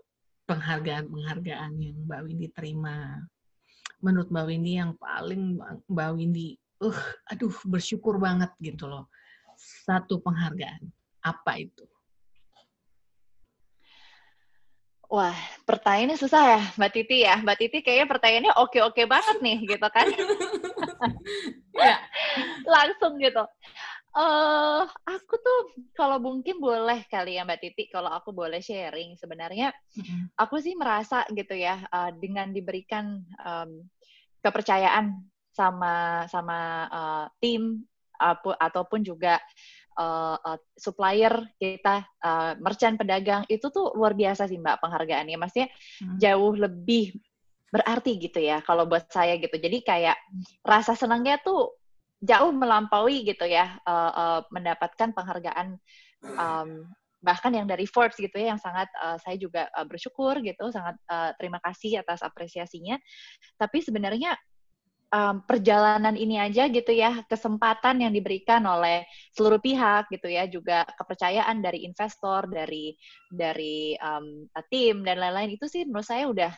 penghargaan-penghargaan 0.46 1.72
yang 1.82 1.96
Mbak 2.06 2.20
Windy 2.26 2.48
terima. 2.54 3.20
Menurut 3.98 4.30
Mbak 4.30 4.46
Windy 4.46 4.72
yang 4.78 4.94
paling 4.96 5.58
Mbak 5.90 6.10
Windy, 6.14 6.54
uh, 6.80 7.00
aduh 7.26 7.54
bersyukur 7.66 8.16
banget 8.22 8.50
gitu 8.62 8.86
loh. 8.86 9.10
Satu 9.58 10.22
penghargaan. 10.22 10.86
Apa 11.26 11.58
itu? 11.58 11.82
Wah, 15.06 15.38
pertanyaannya 15.62 16.18
susah 16.18 16.42
ya, 16.58 16.62
Mbak 16.74 16.90
Titi 16.90 17.22
ya. 17.22 17.38
Mbak 17.38 17.56
Titi 17.62 17.78
kayaknya 17.78 18.06
pertanyaannya 18.10 18.52
oke-oke 18.58 19.06
banget 19.06 19.38
nih, 19.38 19.58
gitu 19.62 19.86
kan? 19.86 20.06
ya. 21.86 21.94
Langsung 22.66 23.14
gitu 23.22 23.42
uh, 24.16 24.82
aku 25.04 25.34
tuh 25.38 25.60
kalau 25.92 26.16
mungkin 26.18 26.56
boleh 26.58 27.04
kali 27.06 27.36
ya 27.36 27.44
Mbak 27.44 27.60
Titi, 27.60 27.84
kalau 27.92 28.08
aku 28.08 28.32
boleh 28.32 28.64
sharing 28.64 29.14
sebenarnya, 29.20 29.70
mm-hmm. 29.70 30.32
aku 30.40 30.58
sih 30.58 30.72
merasa 30.74 31.28
gitu 31.30 31.52
ya 31.52 31.84
uh, 31.92 32.10
dengan 32.16 32.50
diberikan 32.50 33.20
um, 33.44 33.84
kepercayaan 34.40 35.20
sama 35.52 36.24
sama 36.28 36.58
uh, 36.88 37.26
tim 37.40 37.84
uh, 38.20 38.36
ataupun 38.60 39.04
juga 39.04 39.40
uh, 40.00 40.36
uh, 40.40 40.58
supplier 40.76 41.32
kita, 41.60 42.04
uh, 42.24 42.56
merchant 42.60 42.96
pedagang 42.96 43.44
itu 43.52 43.68
tuh 43.68 43.92
luar 43.92 44.16
biasa 44.16 44.48
sih 44.48 44.56
Mbak 44.56 44.80
penghargaannya, 44.80 45.36
maksudnya 45.36 45.68
hmm. 46.02 46.16
jauh 46.16 46.52
lebih 46.56 47.16
berarti 47.66 48.16
gitu 48.16 48.40
ya 48.40 48.64
kalau 48.64 48.88
buat 48.88 49.10
saya 49.12 49.36
gitu. 49.36 49.52
Jadi 49.58 49.84
kayak 49.84 50.16
rasa 50.64 50.96
senangnya 50.96 51.36
tuh 51.42 51.76
jauh 52.26 52.50
melampaui 52.50 53.22
gitu 53.22 53.46
ya 53.46 53.78
uh, 53.86 54.12
uh, 54.12 54.40
mendapatkan 54.50 55.14
penghargaan 55.14 55.78
um, 56.34 56.84
bahkan 57.26 57.50
yang 57.50 57.66
dari 57.66 57.88
Forbes 57.88 58.18
gitu 58.18 58.38
ya 58.38 58.54
yang 58.54 58.60
sangat 58.60 58.86
uh, 59.02 59.18
saya 59.18 59.34
juga 59.34 59.66
uh, 59.74 59.86
bersyukur 59.86 60.38
gitu 60.42 60.70
sangat 60.70 60.94
uh, 61.10 61.34
terima 61.40 61.58
kasih 61.58 62.02
atas 62.02 62.22
apresiasinya. 62.22 62.94
Tapi 63.58 63.82
sebenarnya 63.82 64.38
um, 65.10 65.42
perjalanan 65.42 66.14
ini 66.14 66.38
aja 66.38 66.70
gitu 66.70 66.92
ya 66.94 67.26
kesempatan 67.26 68.04
yang 68.04 68.12
diberikan 68.14 68.62
oleh 68.68 69.02
seluruh 69.34 69.58
pihak 69.58 70.06
gitu 70.12 70.28
ya 70.30 70.46
juga 70.46 70.86
kepercayaan 70.86 71.58
dari 71.62 71.82
investor 71.82 72.46
dari 72.46 72.94
dari 73.26 73.98
um, 73.98 74.46
tim 74.70 75.02
dan 75.02 75.18
lain-lain 75.18 75.58
itu 75.58 75.66
sih 75.66 75.82
menurut 75.82 76.06
saya 76.06 76.30
udah 76.30 76.52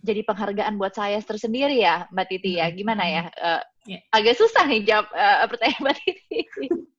jadi 0.00 0.20
penghargaan 0.26 0.74
buat 0.80 0.96
saya 0.96 1.20
tersendiri 1.20 1.78
ya 1.78 2.08
Mbak 2.10 2.26
Titi 2.30 2.58
ya. 2.58 2.66
Gimana 2.72 3.04
ya? 3.06 3.22
Uh, 3.38 3.62
yeah. 3.86 4.02
Agak 4.10 4.40
susah 4.40 4.64
nih 4.66 4.82
jawab 4.82 5.06
uh, 5.12 5.46
pertanyaan 5.46 5.82
Mbak 5.84 5.96
Titi. 6.02 6.40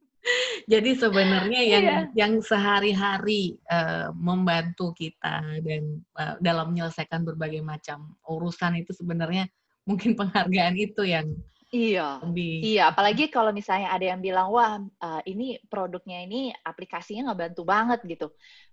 Jadi 0.66 0.98
sebenarnya 0.98 1.62
yang 1.62 1.86
yeah. 1.86 2.04
yang 2.18 2.34
sehari-hari 2.42 3.62
uh, 3.70 4.10
membantu 4.18 4.90
kita 4.98 5.62
dan 5.62 6.02
uh, 6.18 6.34
dalam 6.42 6.74
menyelesaikan 6.74 7.22
berbagai 7.22 7.62
macam 7.62 8.18
urusan 8.26 8.82
itu 8.82 8.90
sebenarnya 8.90 9.46
mungkin 9.86 10.18
penghargaan 10.18 10.76
itu 10.82 11.06
yang 11.06 11.30
Iya, 11.76 12.08
lebih. 12.24 12.64
iya. 12.64 12.84
Apalagi 12.96 13.28
kalau 13.28 13.52
misalnya 13.52 13.92
ada 13.92 14.06
yang 14.16 14.24
bilang, 14.24 14.48
wah 14.48 14.80
uh, 14.80 15.22
ini 15.28 15.60
produknya 15.68 16.24
ini 16.24 16.56
aplikasinya 16.56 17.32
nggak 17.32 17.40
bantu 17.52 17.62
banget 17.68 18.00
gitu. 18.08 18.28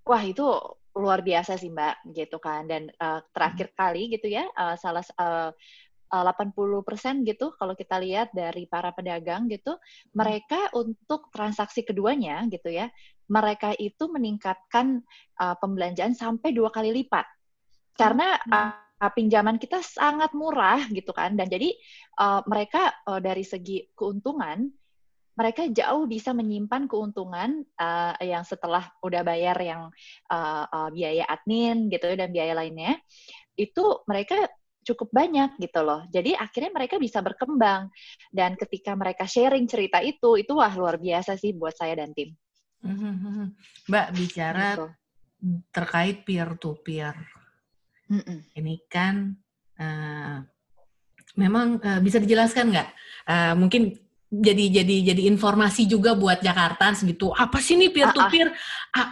Wah 0.06 0.23
itu 0.23 0.47
luar 0.94 1.26
biasa 1.26 1.59
sih 1.59 1.75
mbak, 1.75 2.06
gitu 2.14 2.38
kan. 2.38 2.71
Dan 2.71 2.87
uh, 3.02 3.18
terakhir 3.35 3.75
hmm. 3.75 3.76
kali 3.76 4.02
gitu 4.14 4.30
ya, 4.30 4.47
uh, 4.54 4.78
salah 4.78 5.02
uh, 5.18 5.50
80% 6.12 7.25
gitu 7.25 7.56
kalau 7.56 7.73
kita 7.73 7.97
lihat 7.97 8.37
dari 8.37 8.68
para 8.68 8.92
pedagang 8.92 9.49
gitu, 9.49 9.80
mereka 10.12 10.68
untuk 10.76 11.32
transaksi 11.32 11.88
keduanya 11.88 12.44
gitu 12.52 12.68
ya, 12.68 12.92
mereka 13.32 13.73
itu 13.80 14.12
meningkatkan 14.12 15.00
uh, 15.40 15.56
pembelanjaan 15.56 16.12
sampai 16.12 16.52
dua 16.52 16.68
kali 16.68 16.92
lipat. 16.92 17.25
Karena 17.97 18.37
uh, 18.44 18.91
pinjaman 19.11 19.59
kita 19.59 19.82
sangat 19.82 20.30
murah 20.37 20.87
gitu 20.94 21.11
kan 21.11 21.35
dan 21.35 21.50
jadi 21.50 21.75
uh, 22.21 22.47
mereka 22.47 22.94
uh, 23.09 23.18
dari 23.18 23.42
segi 23.42 23.90
keuntungan 23.97 24.71
mereka 25.32 25.64
jauh 25.73 26.04
bisa 26.04 26.37
menyimpan 26.37 26.85
keuntungan 26.85 27.64
uh, 27.80 28.14
yang 28.21 28.44
setelah 28.44 28.92
udah 29.00 29.25
bayar 29.25 29.56
yang 29.59 29.88
uh, 30.28 30.64
uh, 30.68 30.88
biaya 30.92 31.25
admin 31.25 31.88
gitu 31.88 32.12
dan 32.12 32.28
biaya 32.28 32.52
lainnya 32.52 33.00
itu 33.56 34.04
mereka 34.04 34.37
cukup 34.82 35.14
banyak 35.14 35.56
gitu 35.62 35.80
loh. 35.80 36.02
Jadi 36.11 36.35
akhirnya 36.35 36.75
mereka 36.75 36.99
bisa 36.99 37.23
berkembang 37.23 37.88
dan 38.35 38.59
ketika 38.59 38.92
mereka 38.99 39.25
sharing 39.25 39.64
cerita 39.71 40.02
itu 40.02 40.37
itu 40.37 40.52
wah 40.52 40.75
luar 40.75 40.99
biasa 40.99 41.38
sih 41.38 41.54
buat 41.54 41.73
saya 41.73 42.02
dan 42.02 42.11
tim. 42.12 42.35
Mbak 43.90 44.06
bicara 44.18 44.66
gitu. 44.75 44.87
terkait 45.71 46.26
peer 46.26 46.59
to 46.59 46.75
peer. 46.82 47.14
Mm-mm. 48.12 48.38
Ini 48.52 48.75
kan 48.92 49.33
uh, 49.81 50.45
memang 51.40 51.81
uh, 51.81 52.00
bisa 52.04 52.21
dijelaskan 52.21 52.69
nggak? 52.76 52.88
Uh, 53.25 53.54
mungkin 53.57 53.97
jadi 54.32 54.80
jadi 54.80 55.12
jadi 55.12 55.22
informasi 55.28 55.84
juga 55.84 56.16
buat 56.16 56.40
Jakarta 56.40 56.96
segitu. 56.96 57.28
Apa 57.36 57.60
sih 57.60 57.76
nih 57.76 57.92
peer 57.92 58.08
to 58.16 58.22
peer? 58.32 58.48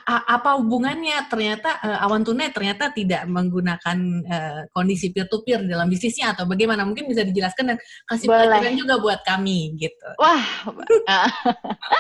Apa 0.08 0.56
hubungannya? 0.56 1.28
Ternyata 1.28 1.76
uh, 1.84 2.04
awan 2.08 2.24
tunai 2.24 2.48
ternyata 2.48 2.88
tidak 2.88 3.28
menggunakan 3.28 3.98
uh, 4.24 4.60
kondisi 4.72 5.12
peer 5.12 5.28
to 5.28 5.44
peer 5.44 5.60
dalam 5.60 5.92
bisnisnya 5.92 6.32
atau 6.32 6.48
bagaimana? 6.48 6.88
Mungkin 6.88 7.04
bisa 7.04 7.20
dijelaskan 7.28 7.76
dan 7.76 7.78
kasih 8.08 8.32
pelajaran 8.32 8.72
juga 8.80 8.96
buat 8.96 9.20
kami 9.20 9.76
gitu. 9.76 10.08
Wah 10.16 10.40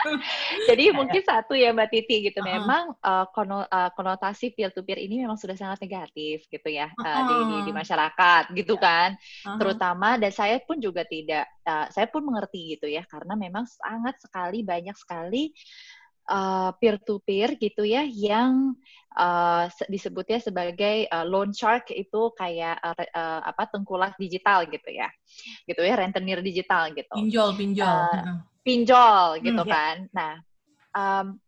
jadi 0.72 0.96
mungkin 0.96 1.20
satu 1.20 1.52
ya 1.52 1.76
Mbak 1.76 1.88
Titi 1.92 2.32
gitu. 2.32 2.40
-huh. 2.40 2.48
memang 2.48 2.96
uh, 3.04 3.28
kono, 3.36 3.68
uh, 3.68 3.90
konotasi 4.00 4.56
peer 4.56 4.72
to 4.72 4.80
peer 4.80 4.96
ini 4.96 5.28
memang 5.28 5.36
sudah 5.36 5.60
sangat 5.60 5.84
negatif 5.84 6.48
gitu 6.48 6.68
ya 6.72 6.88
uh, 6.88 7.20
di, 7.28 7.36
di 7.52 7.56
di 7.68 7.72
masyarakat 7.76 8.48
gitu 8.56 8.80
kan. 8.80 9.12
Uh 9.12 9.52
-huh. 9.52 9.58
terutama 9.60 10.16
dan 10.16 10.32
saya 10.32 10.56
pun 10.64 10.80
juga 10.80 11.04
tidak 11.04 11.44
uh, 11.68 11.86
saya 11.92 12.08
pun 12.08 12.24
mengerti 12.24 12.80
gitu 12.80 12.88
ya 12.88 13.04
karena 13.10 13.34
memang 13.34 13.66
sangat 13.66 14.16
sekali 14.22 14.62
banyak 14.62 14.94
sekali 14.94 15.50
uh, 16.30 16.70
peer 16.78 16.96
to 17.02 17.18
peer 17.26 17.58
gitu 17.58 17.82
ya 17.82 18.06
yang 18.06 18.78
uh, 19.18 19.66
disebutnya 19.90 20.38
sebagai 20.38 21.10
uh, 21.10 21.26
loan 21.26 21.50
shark 21.50 21.90
itu 21.90 22.30
kayak 22.38 22.78
uh, 22.78 22.94
uh, 22.94 23.40
apa 23.44 23.66
tengkulak 23.74 24.14
digital 24.16 24.64
gitu 24.70 24.88
ya. 24.94 25.10
Gitu 25.66 25.82
ya 25.82 25.94
rentenir 25.98 26.38
digital 26.40 26.94
gitu. 26.94 27.12
Pinjol 27.12 27.50
pinjol 27.58 27.90
uh, 27.90 28.38
pinjol 28.62 29.42
gitu 29.42 29.62
hmm, 29.66 29.70
kan. 29.70 29.96
Nah 30.14 30.32
um, 30.94 31.38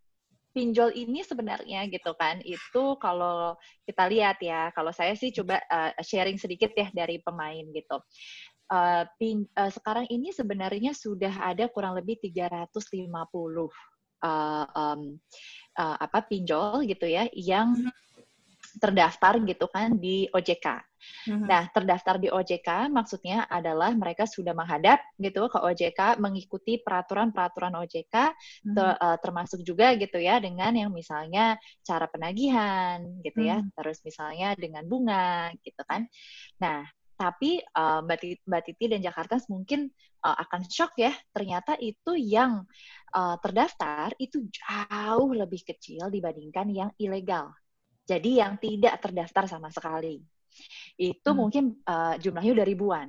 pinjol 0.52 0.92
ini 0.92 1.24
sebenarnya 1.24 1.88
gitu 1.88 2.12
kan 2.12 2.38
itu 2.44 2.84
kalau 3.00 3.56
kita 3.88 4.04
lihat 4.12 4.36
ya 4.44 4.68
kalau 4.76 4.92
saya 4.92 5.16
sih 5.16 5.32
coba 5.32 5.56
uh, 5.64 5.96
sharing 6.04 6.36
sedikit 6.36 6.76
ya 6.76 6.92
dari 6.92 7.24
pemain 7.24 7.64
gitu 7.72 7.96
uh, 8.72 9.04
pin, 9.20 9.44
uh, 9.60 9.68
sekarang 9.68 10.08
ini 10.08 10.32
sebenarnya 10.32 10.96
sudah 10.96 11.44
ada 11.44 11.68
kurang 11.68 11.92
lebih 12.00 12.16
350 12.24 12.72
uh, 13.04 13.68
um, 14.72 15.00
uh, 15.76 15.96
apa 16.00 16.24
pinjol 16.24 16.88
gitu 16.88 17.04
ya 17.04 17.28
yang 17.36 17.76
mm-hmm. 17.76 17.92
terdaftar 18.80 19.36
gitu 19.44 19.66
kan 19.68 20.00
di 20.00 20.24
OJK. 20.32 20.80
Mm-hmm. 21.02 21.46
Nah, 21.50 21.66
terdaftar 21.74 22.14
di 22.22 22.30
OJK 22.30 22.88
maksudnya 22.88 23.44
adalah 23.50 23.90
mereka 23.92 24.22
sudah 24.24 24.54
menghadap 24.54 25.02
gitu 25.18 25.50
ke 25.50 25.58
OJK, 25.58 26.22
mengikuti 26.22 26.78
peraturan-peraturan 26.80 27.74
OJK, 27.74 28.14
mm-hmm. 28.14 28.72
ter, 28.72 28.86
uh, 28.96 29.18
termasuk 29.20 29.60
juga 29.66 29.92
gitu 29.98 30.16
ya 30.16 30.38
dengan 30.38 30.72
yang 30.72 30.94
misalnya 30.94 31.58
cara 31.84 32.06
penagihan 32.08 33.02
gitu 33.20 33.44
ya, 33.44 33.60
mm-hmm. 33.60 33.74
terus 33.76 33.98
misalnya 34.06 34.54
dengan 34.56 34.86
bunga 34.86 35.50
gitu 35.60 35.82
kan. 35.84 36.06
Nah, 36.62 36.86
tapi 37.22 37.62
uh, 37.78 38.02
Mbak, 38.02 38.18
Titi, 38.18 38.42
Mbak 38.42 38.62
Titi 38.66 38.84
dan 38.90 39.00
Jakarta 39.06 39.38
mungkin 39.46 39.86
uh, 40.26 40.36
akan 40.42 40.66
shock 40.66 40.98
ya, 40.98 41.14
ternyata 41.30 41.78
itu 41.78 42.18
yang 42.18 42.66
uh, 43.14 43.38
terdaftar 43.38 44.10
itu 44.18 44.42
jauh 44.50 45.30
lebih 45.30 45.62
kecil 45.62 46.10
dibandingkan 46.10 46.66
yang 46.74 46.90
ilegal. 46.98 47.54
Jadi 48.02 48.42
yang 48.42 48.58
tidak 48.58 48.98
terdaftar 48.98 49.46
sama 49.46 49.70
sekali. 49.70 50.18
Itu 50.98 51.30
hmm. 51.30 51.38
mungkin 51.38 51.64
uh, 51.86 52.18
jumlahnya 52.18 52.58
udah 52.58 52.66
ribuan. 52.66 53.08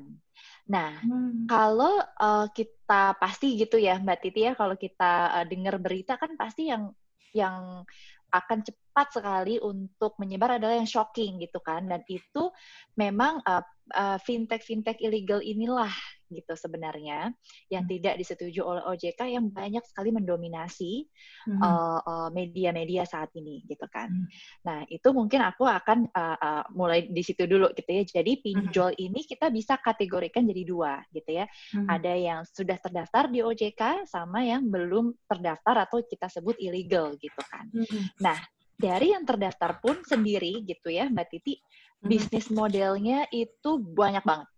Nah, 0.69 1.01
hmm. 1.01 1.49
kalau 1.49 1.97
uh, 2.21 2.45
kita 2.53 3.17
pasti 3.17 3.57
gitu 3.57 3.81
ya 3.81 3.97
Mbak 3.97 4.19
Titi 4.21 4.45
ya, 4.45 4.53
kalau 4.53 4.77
kita 4.77 5.41
uh, 5.41 5.45
dengar 5.49 5.81
berita 5.81 6.21
kan 6.21 6.37
pasti 6.37 6.69
yang 6.69 6.93
yang 7.33 7.81
akan 8.29 8.61
cepat 8.93 9.09
sekali 9.09 9.57
untuk 9.57 10.13
menyebar 10.21 10.61
adalah 10.61 10.77
yang 10.77 10.85
shocking 10.85 11.41
gitu 11.41 11.57
kan 11.65 11.89
dan 11.89 12.05
itu 12.05 12.53
memang 12.93 13.41
uh, 13.41 13.65
uh, 13.97 14.21
fintech 14.21 14.61
fintech 14.61 15.01
ilegal 15.01 15.41
inilah 15.41 15.89
gitu 16.33 16.53
sebenarnya 16.57 17.29
yang 17.69 17.85
hmm. 17.85 17.93
tidak 17.93 18.17
disetujui 18.17 18.61
oleh 18.65 18.81
OJK 18.81 19.37
yang 19.37 19.53
banyak 19.53 19.85
sekali 19.85 20.09
mendominasi 20.09 21.05
hmm. 21.45 21.61
uh, 21.61 22.01
uh, 22.01 22.29
media-media 22.33 23.05
saat 23.05 23.29
ini 23.37 23.61
gitu 23.69 23.85
kan. 23.87 24.09
Hmm. 24.09 24.27
Nah 24.65 24.79
itu 24.89 25.13
mungkin 25.13 25.45
aku 25.45 25.69
akan 25.69 26.09
uh, 26.09 26.37
uh, 26.41 26.63
mulai 26.73 27.05
di 27.05 27.21
situ 27.21 27.45
dulu 27.45 27.69
gitu 27.77 27.85
ya. 27.85 28.03
Jadi 28.03 28.41
pinjol 28.41 28.97
hmm. 28.97 29.05
ini 29.05 29.19
kita 29.29 29.53
bisa 29.53 29.77
kategorikan 29.77 30.43
jadi 30.49 30.63
dua 30.65 31.05
gitu 31.13 31.29
ya. 31.29 31.45
Hmm. 31.77 31.85
Ada 31.85 32.13
yang 32.17 32.41
sudah 32.49 32.81
terdaftar 32.81 33.29
di 33.29 33.45
OJK 33.45 34.09
sama 34.09 34.41
yang 34.41 34.65
belum 34.65 35.13
terdaftar 35.29 35.85
atau 35.85 36.01
kita 36.01 36.27
sebut 36.33 36.57
illegal 36.57 37.13
gitu 37.21 37.41
kan. 37.45 37.69
Hmm. 37.69 38.09
Nah 38.17 38.37
dari 38.77 39.13
yang 39.13 39.23
terdaftar 39.23 39.79
pun 39.79 40.01
sendiri 40.03 40.65
gitu 40.65 40.89
ya 40.89 41.07
Mbak 41.07 41.27
Titi 41.29 41.53
hmm. 41.57 42.07
bisnis 42.09 42.47
modelnya 42.49 43.29
itu 43.29 43.79
banyak 43.79 44.23
banget. 44.25 44.49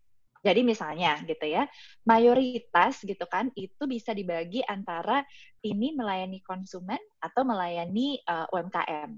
Jadi 0.46 0.62
misalnya 0.62 1.18
gitu 1.26 1.42
ya, 1.50 1.66
mayoritas 2.06 3.02
gitu 3.02 3.26
kan 3.26 3.50
itu 3.58 3.90
bisa 3.90 4.14
dibagi 4.14 4.62
antara 4.62 5.26
ini 5.66 5.98
melayani 5.98 6.38
konsumen 6.46 7.02
atau 7.18 7.42
melayani 7.42 8.22
uh, 8.30 8.46
eh, 8.46 8.54
UMKM. 8.54 9.10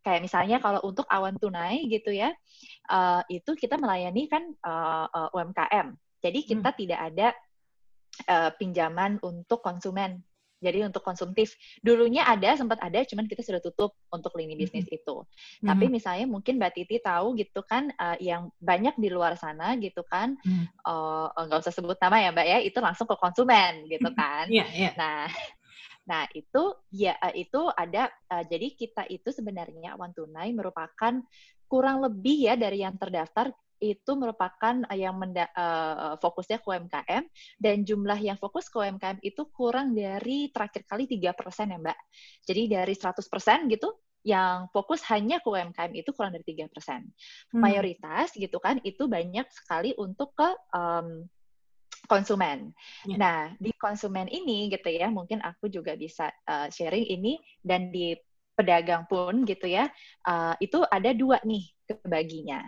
Kayak 0.00 0.20
misalnya 0.24 0.56
kalau 0.64 0.80
untuk 0.80 1.04
awan 1.12 1.36
tunai 1.36 1.84
gitu 1.84 2.16
ya, 2.16 2.32
uh, 2.88 3.20
itu 3.28 3.52
kita 3.52 3.76
melayani 3.76 4.24
kan 4.32 4.48
uh, 4.64 5.04
uh, 5.12 5.28
UMKM. 5.36 5.92
Jadi 6.24 6.48
kita 6.48 6.72
hmm. 6.72 6.78
tidak 6.80 7.00
ada 7.12 7.28
uh, 8.32 8.50
pinjaman 8.56 9.20
untuk 9.20 9.60
konsumen 9.60 10.24
jadi 10.60 10.86
untuk 10.86 11.00
konsumtif 11.00 11.56
dulunya 11.80 12.28
ada 12.28 12.52
sempat 12.54 12.78
ada, 12.84 13.00
cuman 13.02 13.24
kita 13.26 13.40
sudah 13.40 13.60
tutup 13.64 13.96
untuk 14.12 14.36
lini 14.36 14.54
bisnis 14.54 14.84
mm 14.84 14.92
-hmm. 14.92 14.98
itu. 15.00 15.16
Mm 15.16 15.26
-hmm. 15.26 15.68
Tapi 15.72 15.84
misalnya 15.88 16.26
mungkin 16.28 16.54
Mbak 16.60 16.72
Titi 16.76 16.96
tahu 17.00 17.34
gitu 17.40 17.60
kan 17.64 17.88
uh, 17.96 18.16
yang 18.20 18.52
banyak 18.60 18.94
di 19.00 19.08
luar 19.08 19.40
sana 19.40 19.74
gitu 19.80 20.04
kan, 20.04 20.36
mm. 20.44 20.84
uh, 20.84 21.32
nggak 21.32 21.64
usah 21.64 21.72
sebut 21.72 21.96
nama 21.96 22.16
ya 22.20 22.28
Mbak 22.30 22.46
ya, 22.46 22.58
itu 22.60 22.78
langsung 22.78 23.08
ke 23.08 23.16
konsumen 23.16 23.88
gitu 23.88 24.12
kan. 24.12 24.46
yeah, 24.52 24.68
yeah. 24.70 24.92
Nah 24.94 25.26
Nah, 26.10 26.26
itu 26.34 26.62
ya 26.90 27.14
itu 27.38 27.70
ada 27.70 28.10
uh, 28.34 28.42
jadi 28.42 28.74
kita 28.74 29.06
itu 29.06 29.30
sebenarnya 29.30 29.94
awan 29.94 30.10
tunai 30.10 30.50
merupakan 30.50 31.22
kurang 31.70 32.02
lebih 32.02 32.50
ya 32.50 32.58
dari 32.58 32.82
yang 32.82 32.98
terdaftar 32.98 33.54
itu 33.80 34.12
merupakan 34.14 34.84
eh, 34.92 34.98
yang 35.00 35.16
menda, 35.16 35.48
uh, 35.56 36.14
fokusnya 36.20 36.60
ke 36.60 36.66
UMKM 36.68 37.24
dan 37.56 37.76
jumlah 37.82 38.20
yang 38.20 38.36
fokus 38.36 38.68
ke 38.68 38.76
UMKM 38.76 39.18
itu 39.24 39.48
kurang 39.50 39.96
dari 39.96 40.52
terakhir 40.52 40.84
kali 40.84 41.08
tiga 41.08 41.32
persen 41.32 41.72
ya 41.72 41.80
Mbak. 41.80 41.98
Jadi 42.44 42.62
dari 42.68 42.94
100% 42.94 43.72
gitu 43.72 43.88
yang 44.20 44.68
fokus 44.68 45.00
hanya 45.08 45.40
ke 45.40 45.48
UMKM 45.48 45.96
itu 45.96 46.12
kurang 46.12 46.36
dari 46.36 46.44
tiga 46.44 46.68
persen. 46.68 47.08
Hmm. 47.50 47.64
Mayoritas 47.64 48.36
gitu 48.36 48.60
kan 48.60 48.76
itu 48.84 49.08
banyak 49.08 49.48
sekali 49.48 49.96
untuk 49.96 50.36
ke 50.36 50.48
um, 50.76 51.24
konsumen. 52.04 52.72
Yeah. 53.04 53.18
Nah, 53.20 53.40
di 53.56 53.72
konsumen 53.76 54.28
ini 54.28 54.68
gitu 54.72 54.88
ya, 54.88 55.08
mungkin 55.08 55.40
aku 55.40 55.68
juga 55.68 55.96
bisa 55.96 56.32
uh, 56.48 56.68
sharing 56.68 57.08
ini 57.08 57.40
dan 57.64 57.92
di 57.92 58.16
pedagang 58.60 59.08
pun 59.08 59.48
gitu 59.48 59.64
ya, 59.64 59.88
uh, 60.28 60.52
itu 60.60 60.84
ada 60.84 61.16
dua 61.16 61.40
nih 61.40 61.64
kebaginya. 61.88 62.60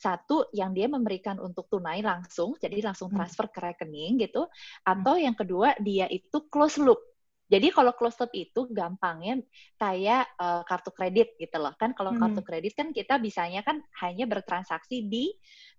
Satu 0.00 0.48
yang 0.56 0.72
dia 0.72 0.88
memberikan 0.88 1.36
untuk 1.36 1.68
tunai 1.68 2.00
langsung, 2.00 2.56
jadi 2.56 2.80
langsung 2.80 3.12
hmm. 3.12 3.16
transfer 3.20 3.52
ke 3.52 3.60
rekening 3.60 4.24
gitu, 4.24 4.48
atau 4.88 5.14
yang 5.20 5.36
kedua 5.36 5.76
dia 5.84 6.08
itu 6.08 6.48
close 6.48 6.80
loop. 6.80 6.96
Jadi 7.44 7.68
kalau 7.68 7.92
close 7.92 8.16
loop 8.24 8.32
itu 8.32 8.64
gampangnya 8.72 9.44
kayak 9.76 10.24
uh, 10.40 10.64
kartu 10.64 10.88
kredit 10.96 11.36
gitu 11.36 11.60
loh. 11.60 11.76
Kan 11.76 11.92
kalau 11.92 12.16
hmm. 12.16 12.24
kartu 12.24 12.40
kredit 12.40 12.72
kan 12.72 12.88
kita 12.90 13.20
bisanya 13.20 13.60
kan 13.60 13.84
hanya 14.00 14.24
bertransaksi 14.24 15.04
di 15.04 15.28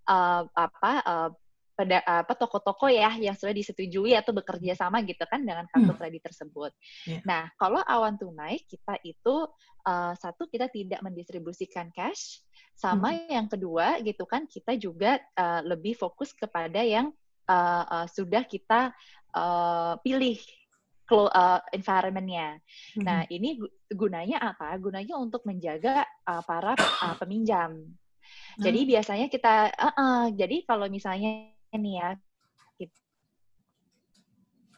uh, 0.06 0.46
apa 0.54 0.92
uh, 1.02 1.30
pada 1.76 2.00
apa 2.02 2.32
toko-toko 2.32 2.88
ya 2.88 3.12
yang 3.20 3.36
sudah 3.36 3.52
disetujui 3.52 4.16
atau 4.16 4.32
bekerja 4.32 4.72
sama 4.72 5.04
gitu 5.04 5.20
kan 5.28 5.44
dengan 5.44 5.68
kartu 5.68 5.92
hmm. 5.92 6.00
kredit 6.00 6.22
tersebut. 6.24 6.72
Yeah. 7.04 7.20
Nah, 7.28 7.52
kalau 7.60 7.84
awan 7.84 8.16
tunai 8.16 8.64
kita 8.64 8.96
itu 9.04 9.44
uh, 9.84 10.12
satu 10.16 10.48
kita 10.48 10.72
tidak 10.72 11.04
mendistribusikan 11.04 11.92
cash 11.92 12.40
Sama 12.76 13.12
hmm. 13.12 13.28
yang 13.32 13.46
kedua 13.48 14.00
gitu 14.00 14.24
kan 14.24 14.48
kita 14.48 14.76
juga 14.76 15.20
uh, 15.36 15.60
lebih 15.64 15.96
fokus 15.96 16.32
kepada 16.32 16.80
yang 16.80 17.12
uh, 17.48 17.84
uh, 17.84 18.06
sudah 18.08 18.44
kita 18.44 18.92
uh, 19.32 19.96
pilih 20.00 20.36
uh, 21.12 21.60
environment-nya. 21.72 22.60
Hmm. 22.96 23.04
Nah, 23.04 23.20
ini 23.32 23.60
gunanya 23.88 24.42
apa? 24.42 24.76
Gunanya 24.76 25.16
untuk 25.16 25.44
menjaga 25.48 26.04
uh, 26.24 26.42
para 26.44 26.76
uh, 26.76 27.14
peminjam. 27.16 27.80
Jadi 28.58 28.80
hmm. 28.84 28.90
biasanya 28.90 29.26
kita, 29.30 29.70
uh 29.72 29.88
-uh, 29.94 30.22
jadi 30.34 30.66
kalau 30.66 30.90
misalnya 30.90 31.55
nih 31.78 31.94
ya 32.00 32.10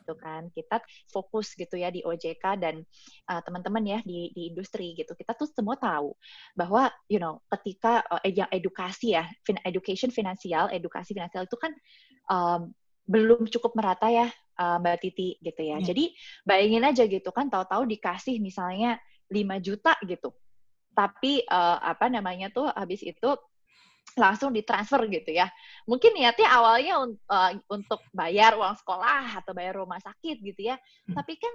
gitu 0.08 0.16
kan. 0.16 0.48
Kita 0.56 0.80
fokus 1.12 1.52
gitu 1.52 1.76
ya 1.76 1.92
di 1.92 2.00
OJK 2.00 2.44
dan 2.56 2.80
uh, 3.28 3.40
teman-teman 3.44 3.84
ya 3.84 3.98
di 4.00 4.32
di 4.32 4.48
industri 4.48 4.96
gitu. 4.96 5.12
Kita 5.12 5.36
tuh 5.36 5.52
semua 5.52 5.76
tahu 5.76 6.16
bahwa 6.56 6.88
you 7.12 7.20
know 7.20 7.44
ketika 7.60 8.00
uh, 8.08 8.24
yang 8.24 8.48
edukasi 8.48 9.12
ya, 9.12 9.28
fin 9.44 9.60
education 9.68 10.08
finansial, 10.08 10.72
edukasi 10.72 11.12
finansial 11.12 11.44
itu 11.44 11.60
kan 11.60 11.72
um, 12.32 12.72
belum 13.04 13.44
cukup 13.52 13.76
merata 13.76 14.08
ya 14.08 14.32
uh, 14.56 14.80
Mbak 14.80 14.96
Titi 15.04 15.36
gitu 15.44 15.60
ya. 15.60 15.76
Yeah. 15.76 15.92
Jadi 15.92 16.04
bayangin 16.48 16.88
aja 16.88 17.04
gitu 17.04 17.28
kan 17.28 17.52
tahu-tahu 17.52 17.84
dikasih 17.84 18.40
misalnya 18.40 18.96
5 19.28 19.60
juta 19.60 19.92
gitu. 20.08 20.32
Tapi 20.96 21.44
uh, 21.46 21.78
apa 21.84 22.08
namanya 22.08 22.48
tuh 22.48 22.72
habis 22.72 23.04
itu 23.04 23.30
langsung 24.18 24.50
ditransfer 24.50 25.06
gitu 25.08 25.30
ya. 25.30 25.48
Mungkin 25.86 26.12
niatnya 26.12 26.48
awalnya 26.50 26.94
uh, 27.06 27.50
untuk 27.70 28.02
bayar 28.10 28.58
uang 28.58 28.76
sekolah 28.82 29.38
atau 29.40 29.54
bayar 29.54 29.78
rumah 29.78 30.02
sakit 30.02 30.42
gitu 30.42 30.74
ya. 30.74 30.76
Hmm. 31.08 31.16
Tapi 31.16 31.38
kan 31.38 31.54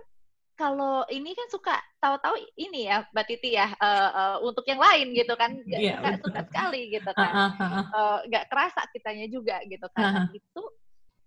kalau 0.53 1.01
ini 1.09 1.33
kan 1.33 1.49
suka 1.49 1.75
tahu-tahu 1.97 2.37
ini 2.61 2.85
ya 2.85 3.01
Mbak 3.09 3.25
Titi 3.25 3.57
ya 3.57 3.73
uh, 3.73 4.09
uh, 4.13 4.35
untuk 4.45 4.61
yang 4.69 4.77
lain 4.77 5.09
gitu 5.17 5.33
kan 5.33 5.57
yeah, 5.65 5.97
suka, 5.97 6.29
suka 6.29 6.41
sekali 6.45 6.81
gitu 6.93 7.09
kan 7.17 7.31
uh, 7.33 7.51
uh, 7.57 7.65
uh. 7.65 7.85
Uh, 7.89 8.17
gak 8.29 8.45
kerasa 8.53 8.85
kitanya 8.93 9.25
juga 9.33 9.57
gitu 9.65 9.89
kan 9.97 10.13
uh, 10.13 10.29
uh. 10.29 10.37
itu 10.37 10.63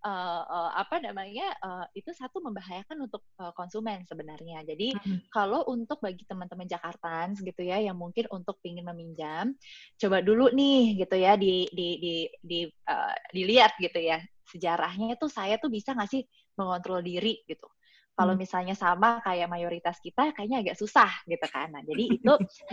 uh, 0.06 0.42
uh, 0.46 0.70
apa 0.78 1.02
namanya 1.02 1.50
uh, 1.58 1.86
itu 1.98 2.14
satu 2.14 2.38
membahayakan 2.38 3.10
untuk 3.10 3.26
uh, 3.42 3.50
konsumen 3.58 4.06
sebenarnya. 4.06 4.62
Jadi 4.62 4.94
hmm. 4.94 5.26
kalau 5.34 5.66
untuk 5.66 5.98
bagi 5.98 6.22
teman-teman 6.22 6.70
Jakarta 6.70 7.26
gitu 7.34 7.62
ya 7.66 7.82
yang 7.82 7.98
mungkin 7.98 8.30
untuk 8.30 8.62
ingin 8.62 8.86
meminjam, 8.86 9.58
coba 9.98 10.22
dulu 10.22 10.54
nih 10.54 11.02
gitu 11.02 11.16
ya 11.18 11.34
di 11.34 11.66
di 11.74 11.88
di, 11.98 12.14
di 12.38 12.60
uh, 12.86 13.14
dilihat 13.34 13.74
gitu 13.82 13.98
ya 13.98 14.22
sejarahnya 14.46 15.18
itu 15.18 15.26
saya 15.26 15.58
tuh 15.58 15.74
bisa 15.74 15.90
nggak 15.90 16.10
sih 16.10 16.22
mengontrol 16.54 17.02
diri 17.02 17.42
gitu. 17.50 17.66
Kalau 18.16 18.32
hmm. 18.32 18.40
misalnya 18.40 18.72
sama 18.72 19.20
kayak 19.20 19.44
mayoritas 19.44 20.00
kita, 20.00 20.32
kayaknya 20.32 20.64
agak 20.64 20.80
susah 20.80 21.12
gitu 21.28 21.44
kan. 21.52 21.68
Nah, 21.68 21.84
jadi 21.84 22.16
itu 22.16 22.32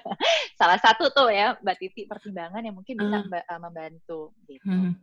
salah 0.60 0.80
satu 0.80 1.12
tuh 1.12 1.28
ya, 1.28 1.52
Mbak 1.60 1.76
Titi 1.76 2.08
pertimbangan 2.08 2.64
yang 2.64 2.72
mungkin 2.72 2.96
bisa 2.96 3.20
uh. 3.28 3.60
membantu 3.60 4.32
gitu. 4.48 4.64
Hmm. 4.64 4.96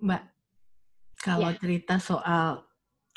Mbak, 0.00 0.22
kalau 1.22 1.50
ya. 1.52 1.58
cerita 1.58 1.96
soal 1.98 2.64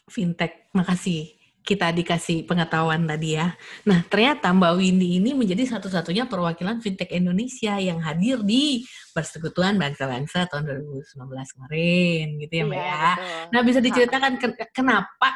fintech, 0.09 0.71
makasih 0.73 1.39
kita 1.69 1.93
dikasih 1.93 2.49
pengetahuan 2.49 3.05
tadi 3.05 3.37
ya. 3.37 3.53
Nah, 3.85 4.01
ternyata 4.09 4.49
Mbak 4.49 4.73
Windy 4.79 5.21
ini 5.21 5.37
menjadi 5.37 5.69
satu-satunya 5.77 6.25
perwakilan 6.25 6.81
fintech 6.81 7.13
Indonesia 7.13 7.77
yang 7.77 8.01
hadir 8.01 8.41
di 8.41 8.81
Persekutuan 9.13 9.77
Bangsa-Bangsa 9.77 10.49
tahun 10.49 10.65
2019 10.65 11.53
kemarin, 11.53 12.25
gitu 12.41 12.53
ya 12.57 12.63
Mbak 12.65 12.79
ya. 12.81 12.89
ya. 12.89 13.13
Nah, 13.53 13.61
bisa 13.61 13.79
diceritakan 13.83 14.41
kenapa 14.77 15.29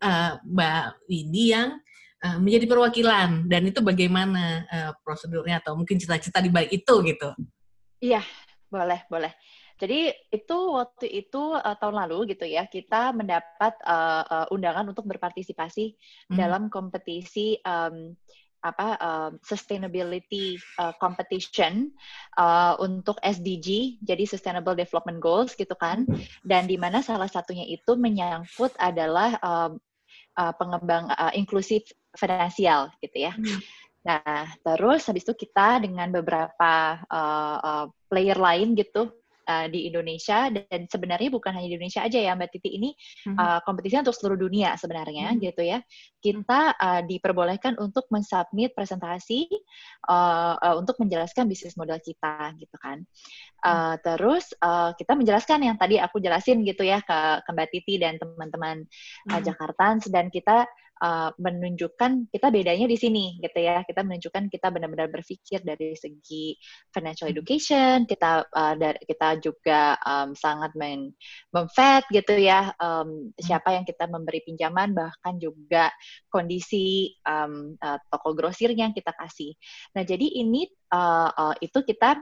uh, 0.00 0.40
Mbak 0.48 0.82
Windy 1.12 1.44
yang 1.52 1.76
uh, 2.24 2.38
menjadi 2.40 2.64
perwakilan 2.64 3.44
dan 3.44 3.62
itu 3.68 3.84
bagaimana 3.84 4.64
uh, 4.64 4.92
prosedurnya 5.04 5.60
atau 5.60 5.76
mungkin 5.76 6.00
cita-cita 6.00 6.40
di 6.40 6.48
balik 6.48 6.72
itu 6.72 6.94
gitu? 7.04 7.28
Iya, 8.00 8.24
boleh, 8.72 9.04
boleh. 9.12 9.32
Jadi 9.80 10.12
itu 10.28 10.58
waktu 10.76 11.06
itu 11.08 11.56
uh, 11.56 11.76
tahun 11.80 12.04
lalu 12.04 12.36
gitu 12.36 12.44
ya 12.44 12.68
kita 12.68 13.16
mendapat 13.16 13.72
uh, 13.80 14.24
uh, 14.28 14.46
undangan 14.52 14.92
untuk 14.92 15.08
berpartisipasi 15.08 15.96
hmm. 16.28 16.36
dalam 16.36 16.68
kompetisi 16.68 17.56
um, 17.64 18.12
apa 18.60 19.00
um, 19.00 19.32
sustainability 19.40 20.60
uh, 20.76 20.92
competition 21.00 21.88
uh, 22.36 22.76
untuk 22.76 23.16
SDG 23.24 23.96
jadi 24.04 24.28
Sustainable 24.28 24.76
Development 24.76 25.16
Goals 25.16 25.56
gitu 25.56 25.72
kan 25.80 26.04
dan 26.44 26.68
di 26.68 26.76
mana 26.76 27.00
salah 27.00 27.24
satunya 27.24 27.64
itu 27.64 27.96
menyangkut 27.96 28.76
adalah 28.76 29.40
um, 29.40 29.80
uh, 30.36 30.52
pengembang 30.60 31.08
uh, 31.08 31.32
inklusif 31.32 31.88
finansial 32.12 32.92
gitu 33.00 33.16
ya. 33.16 33.32
Hmm. 33.32 33.60
Nah, 34.00 34.56
terus 34.64 35.04
habis 35.12 35.28
itu 35.28 35.44
kita 35.44 35.84
dengan 35.84 36.08
beberapa 36.08 37.00
uh, 37.04 37.56
uh, 37.60 37.86
player 38.08 38.36
lain 38.36 38.72
gitu 38.72 39.12
uh, 39.50 39.66
di 39.66 39.90
Indonesia 39.90 40.46
dan 40.54 40.86
sebenarnya 40.86 41.28
bukan 41.34 41.50
hanya 41.50 41.66
di 41.66 41.74
Indonesia 41.74 42.06
aja 42.06 42.18
ya 42.22 42.32
Mbak 42.38 42.50
Titi 42.54 42.70
ini 42.78 42.90
mm-hmm. 42.94 43.34
uh, 43.34 43.60
kompetisi 43.66 43.98
untuk 43.98 44.14
seluruh 44.14 44.38
dunia 44.38 44.78
sebenarnya 44.78 45.34
mm-hmm. 45.34 45.44
gitu 45.50 45.62
ya. 45.66 45.78
Kita 46.22 46.78
uh, 46.78 47.02
diperbolehkan 47.02 47.80
untuk 47.82 48.06
mensubmit 48.14 48.70
presentasi 48.76 49.50
uh, 50.06 50.54
uh, 50.54 50.74
untuk 50.78 51.00
menjelaskan 51.02 51.50
bisnis 51.50 51.74
model 51.74 51.98
kita 51.98 52.54
gitu 52.60 52.76
kan. 52.78 53.02
Uh, 53.60 53.94
terus 54.00 54.50
uh, 54.64 54.92
kita 54.96 55.12
menjelaskan 55.14 55.60
yang 55.64 55.76
tadi 55.76 56.00
aku 56.00 56.18
jelasin 56.18 56.64
gitu 56.64 56.84
ya 56.84 57.04
ke, 57.04 57.44
ke 57.44 57.50
Mbak 57.52 57.68
Titi 57.72 57.94
dan 58.00 58.16
teman-teman 58.16 58.84
uh. 59.30 59.40
Jakarta. 59.40 59.96
Dan 60.10 60.28
kita 60.32 60.68
uh, 61.00 61.30
menunjukkan 61.40 62.28
kita 62.30 62.48
bedanya 62.52 62.86
di 62.86 62.96
sini 63.00 63.40
gitu 63.40 63.58
ya. 63.58 63.82
Kita 63.82 64.04
menunjukkan 64.04 64.52
kita 64.52 64.68
benar-benar 64.70 65.08
berpikir 65.08 65.64
dari 65.64 65.96
segi 65.96 66.54
financial 66.92 67.32
hmm. 67.32 67.34
education. 67.34 67.96
Kita 68.04 68.46
uh, 68.46 68.74
dari 68.76 69.00
kita 69.08 69.40
juga 69.40 69.96
um, 70.04 70.36
sangat 70.36 70.76
men 70.76 71.10
memfed 71.50 72.04
gitu 72.12 72.36
ya 72.36 72.70
um, 72.78 73.32
siapa 73.40 73.74
yang 73.74 73.84
kita 73.88 74.06
memberi 74.06 74.44
pinjaman 74.44 74.92
bahkan 74.92 75.40
juga 75.40 75.90
kondisi 76.28 77.16
um, 77.24 77.74
uh, 77.80 77.98
toko 78.12 78.36
grosirnya 78.36 78.92
yang 78.92 78.96
kita 78.96 79.16
kasih. 79.16 79.56
Nah 79.96 80.04
jadi 80.04 80.26
ini 80.28 80.68
uh, 80.92 81.32
uh, 81.32 81.54
itu 81.58 81.80
kita 81.82 82.20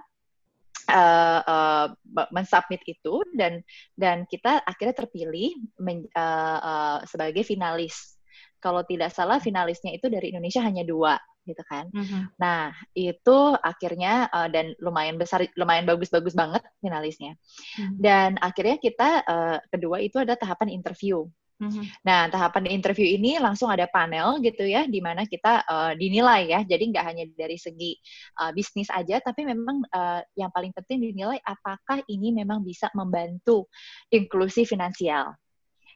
uh, 0.87 1.41
uh, 1.43 1.87
mensubmit 2.31 2.81
itu 2.87 3.25
dan 3.35 3.65
dan 3.99 4.25
kita 4.31 4.63
akhirnya 4.63 4.95
terpilih 4.95 5.57
men, 5.83 6.07
uh, 6.15 6.59
uh, 6.61 6.99
sebagai 7.09 7.43
finalis 7.43 8.19
kalau 8.59 8.83
tidak 8.87 9.15
salah 9.15 9.39
finalisnya 9.39 9.95
itu 9.95 10.11
dari 10.11 10.35
Indonesia 10.35 10.63
hanya 10.63 10.83
dua 10.83 11.19
gitu 11.49 11.65
kan. 11.65 11.89
Mm-hmm. 11.89 12.23
Nah 12.37 12.77
itu 12.93 13.39
akhirnya 13.65 14.29
uh, 14.29 14.53
dan 14.53 14.77
lumayan 14.85 15.17
besar, 15.17 15.49
lumayan 15.57 15.89
bagus-bagus 15.89 16.37
banget 16.37 16.61
finalisnya. 16.85 17.35
Mm-hmm. 17.81 17.97
Dan 17.97 18.31
akhirnya 18.45 18.77
kita 18.77 19.25
uh, 19.25 19.59
kedua 19.73 20.05
itu 20.05 20.21
ada 20.21 20.37
tahapan 20.37 20.69
interview. 20.77 21.25
Mm-hmm. 21.59 21.85
Nah 22.07 22.31
tahapan 22.31 22.71
interview 22.71 23.07
ini 23.19 23.37
langsung 23.43 23.67
ada 23.67 23.91
panel 23.91 24.39
gitu 24.41 24.63
ya, 24.63 24.87
di 24.87 25.03
mana 25.03 25.27
kita 25.27 25.67
uh, 25.67 25.93
dinilai 25.99 26.55
ya. 26.55 26.61
Jadi 26.63 26.95
nggak 26.95 27.05
hanya 27.05 27.25
dari 27.35 27.59
segi 27.59 27.99
uh, 28.39 28.55
bisnis 28.55 28.89
aja, 28.95 29.19
tapi 29.19 29.43
memang 29.43 29.83
uh, 29.91 30.23
yang 30.39 30.55
paling 30.55 30.71
penting 30.71 31.03
dinilai 31.03 31.43
apakah 31.43 32.03
ini 32.07 32.31
memang 32.31 32.63
bisa 32.63 32.87
membantu 32.95 33.67
inklusi 34.15 34.63
finansial 34.63 35.35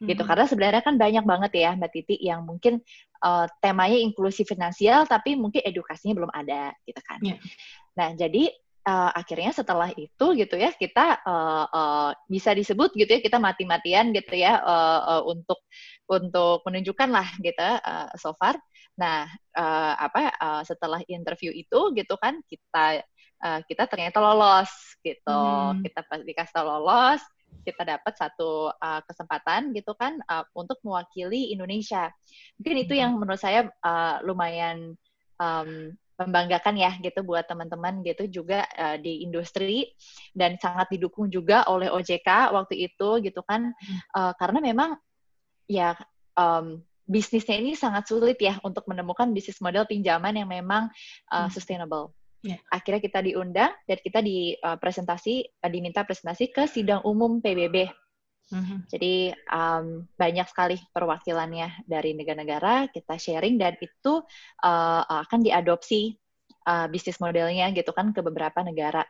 gitu 0.03 0.23
hmm. 0.25 0.29
karena 0.29 0.45
sebenarnya 0.49 0.81
kan 0.83 0.95
banyak 0.99 1.23
banget 1.23 1.51
ya 1.53 1.71
mbak 1.77 1.91
Titi 1.95 2.19
yang 2.19 2.43
mungkin 2.43 2.83
uh, 3.23 3.45
temanya 3.63 3.95
inklusi 3.95 4.43
finansial 4.43 5.07
tapi 5.07 5.39
mungkin 5.39 5.63
edukasinya 5.63 6.17
belum 6.17 6.31
ada 6.33 6.75
gitu 6.83 7.01
kan 7.05 7.19
yeah. 7.23 7.39
nah 7.95 8.11
jadi 8.11 8.51
uh, 8.87 9.11
akhirnya 9.15 9.51
setelah 9.55 9.89
itu 9.95 10.25
gitu 10.35 10.55
ya 10.59 10.71
kita 10.75 11.23
uh, 11.23 11.65
uh, 11.67 12.09
bisa 12.27 12.51
disebut 12.51 12.93
gitu 12.95 13.09
ya 13.09 13.21
kita 13.23 13.39
mati-matian 13.39 14.11
gitu 14.11 14.35
ya 14.35 14.59
uh, 14.59 15.01
uh, 15.19 15.21
untuk 15.27 15.63
untuk 16.07 16.63
menunjukkan 16.67 17.09
lah 17.09 17.27
gitu 17.39 17.63
uh, 17.63 18.11
so 18.19 18.35
far 18.37 18.59
nah 18.93 19.25
uh, 19.57 19.93
apa 19.97 20.29
uh, 20.37 20.61
setelah 20.61 21.01
interview 21.09 21.49
itu 21.49 21.95
gitu 21.97 22.13
kan 22.21 22.37
kita 22.45 23.01
uh, 23.41 23.59
kita 23.65 23.89
ternyata 23.89 24.21
lolos 24.21 24.69
gitu 25.01 25.39
hmm. 25.73 25.81
kita 25.81 26.01
dikasih 26.21 26.61
lolos 26.61 27.23
kita 27.63 27.85
dapat 27.85 28.13
satu 28.17 28.73
uh, 28.73 29.01
kesempatan 29.05 29.71
gitu 29.77 29.93
kan 29.93 30.17
uh, 30.25 30.43
untuk 30.57 30.81
mewakili 30.81 31.53
Indonesia. 31.53 32.09
Mungkin 32.59 32.77
itu 32.81 32.93
yang 32.97 33.15
menurut 33.15 33.37
saya 33.37 33.69
uh, 33.85 34.19
lumayan 34.25 34.97
um, 35.37 35.93
membanggakan 36.13 36.77
ya 36.77 36.93
gitu 37.01 37.25
buat 37.25 37.49
teman-teman 37.49 38.05
gitu 38.05 38.29
juga 38.29 38.69
uh, 38.77 38.97
di 39.01 39.25
industri 39.25 39.89
dan 40.37 40.55
sangat 40.61 40.93
didukung 40.93 41.27
juga 41.33 41.65
oleh 41.65 41.89
OJK 41.89 42.53
waktu 42.53 42.85
itu 42.91 43.09
gitu 43.25 43.41
kan 43.41 43.73
uh, 44.13 44.33
karena 44.37 44.59
memang 44.61 44.95
ya 45.65 45.97
um, 46.37 46.81
bisnisnya 47.03 47.59
ini 47.59 47.75
sangat 47.75 48.07
sulit 48.07 48.39
ya 48.39 48.57
untuk 48.63 48.87
menemukan 48.87 49.29
bisnis 49.35 49.59
model 49.59 49.83
pinjaman 49.83 50.39
yang 50.39 50.49
memang 50.49 50.87
uh, 51.31 51.51
sustainable. 51.51 52.15
Yeah. 52.43 52.59
Akhirnya 52.71 52.99
kita 52.99 53.23
diundang 53.23 53.71
dan 53.87 53.97
kita 54.03 54.19
di 54.19 54.55
uh, 54.59 54.75
presentasi 54.75 55.63
uh, 55.63 55.71
diminta 55.71 56.03
presentasi 56.03 56.51
ke 56.51 56.67
sidang 56.67 57.03
umum 57.07 57.39
PBB. 57.39 58.02
Mm-hmm. 58.51 58.79
Jadi 58.91 59.15
um, 59.49 60.03
banyak 60.19 60.47
sekali 60.51 60.75
perwakilannya 60.91 61.87
dari 61.87 62.11
negara-negara 62.11 62.91
kita 62.91 63.15
sharing 63.15 63.55
dan 63.55 63.79
itu 63.79 64.21
uh, 64.61 65.03
akan 65.07 65.39
diadopsi 65.41 66.19
uh, 66.67 66.91
bisnis 66.91 67.17
modelnya 67.23 67.71
gitu 67.71 67.95
kan 67.95 68.11
ke 68.11 68.19
beberapa 68.19 68.59
negara. 68.61 69.07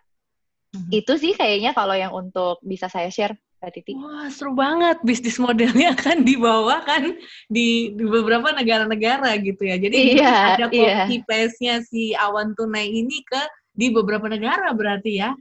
Mm-hmm. 0.73 0.91
Itu 0.93 1.13
sih 1.17 1.33
kayaknya 1.33 1.73
kalau 1.73 1.97
yang 1.97 2.13
untuk 2.13 2.61
bisa 2.61 2.87
saya 2.89 3.09
share. 3.09 3.37
Mbak 3.63 3.71
Titi. 3.79 3.95
Wah, 3.95 4.27
seru 4.27 4.51
banget 4.51 4.99
bisnis 5.07 5.39
modelnya 5.39 5.95
kan 6.03 6.19
dibawa 6.27 6.83
kan 6.83 7.15
di, 7.47 7.95
di 7.95 8.03
beberapa 8.03 8.51
negara-negara 8.51 9.39
gitu 9.39 9.63
ya. 9.63 9.79
Jadi 9.79 10.19
iya, 10.19 10.59
ada 10.59 10.67
copy 10.67 10.83
iya. 10.83 11.23
paste-nya 11.23 11.79
si 11.87 12.11
awan 12.11 12.51
tunai 12.59 12.91
ini 12.91 13.23
ke 13.23 13.39
di 13.71 13.87
beberapa 13.95 14.27
negara 14.27 14.67
berarti 14.75 15.23
ya. 15.23 15.31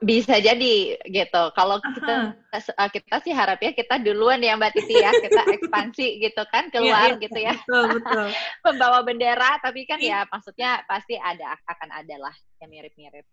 Bisa 0.00 0.40
jadi 0.40 0.96
gitu. 1.12 1.42
Kalau 1.52 1.76
kita 1.76 2.32
uh, 2.56 2.88
kita 2.88 3.16
sih 3.20 3.36
harapnya 3.36 3.76
kita 3.76 4.00
duluan 4.00 4.40
ya 4.40 4.56
Mbak 4.56 4.72
Titi 4.72 4.96
ya, 4.96 5.12
kita 5.12 5.44
ekspansi 5.60 6.24
gitu 6.24 6.42
kan 6.48 6.68
iya, 6.68 6.72
keluar 6.72 6.88
yeah, 6.88 7.12
yeah, 7.12 7.20
gitu 7.20 7.38
ya. 7.38 7.54
Betul, 7.60 7.84
betul. 8.00 8.26
Membawa 8.64 8.98
bendera, 9.04 9.60
tapi 9.60 9.84
kan 9.84 10.00
ya 10.00 10.24
maksudnya 10.32 10.80
pasti 10.88 11.20
ada 11.20 11.52
akan 11.68 11.88
ada 11.92 12.16
lah 12.16 12.34
yang 12.64 12.72
mirip-mirip. 12.72 13.28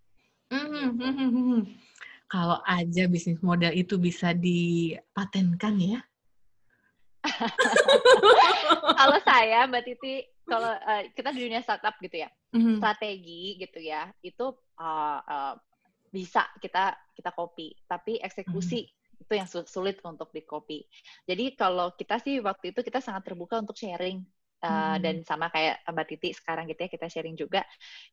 Mm 0.51 0.67
-hmm. 0.67 1.59
Kalau 2.27 2.59
aja 2.67 3.07
bisnis 3.07 3.39
model 3.39 3.71
itu 3.71 3.95
bisa 3.95 4.35
dipatenkan 4.35 5.75
ya. 5.79 5.99
kalau 8.99 9.17
saya 9.23 9.67
Mbak 9.71 9.83
Titi, 9.87 10.27
kalau 10.43 10.71
uh, 10.71 11.03
kita 11.15 11.31
di 11.31 11.47
dunia 11.47 11.63
startup 11.63 11.95
gitu 12.03 12.27
ya, 12.27 12.29
mm 12.51 12.59
-hmm. 12.59 12.75
strategi 12.79 13.55
gitu 13.59 13.79
ya, 13.79 14.11
itu 14.19 14.51
uh, 14.79 15.19
uh, 15.23 15.55
bisa 16.09 16.47
kita 16.61 16.95
kita 17.13 17.31
copy, 17.33 17.73
tapi 17.89 18.19
eksekusi 18.21 18.85
hmm. 18.85 19.23
itu 19.25 19.33
yang 19.33 19.47
sulit 19.47 19.97
untuk 20.05 20.29
di 20.31 20.41
copy. 20.45 20.85
Jadi 21.25 21.57
kalau 21.57 21.93
kita 21.95 22.21
sih 22.21 22.39
waktu 22.39 22.71
itu 22.71 22.81
kita 22.85 23.01
sangat 23.03 23.27
terbuka 23.27 23.59
untuk 23.59 23.75
sharing 23.75 24.23
uh, 24.63 24.95
hmm. 24.95 25.01
dan 25.01 25.15
sama 25.25 25.49
kayak 25.53 25.83
Mbak 25.85 26.05
Titi 26.07 26.29
sekarang 26.33 26.65
gitu 26.69 26.79
ya 26.85 26.89
kita 26.89 27.07
sharing 27.09 27.35
juga 27.37 27.61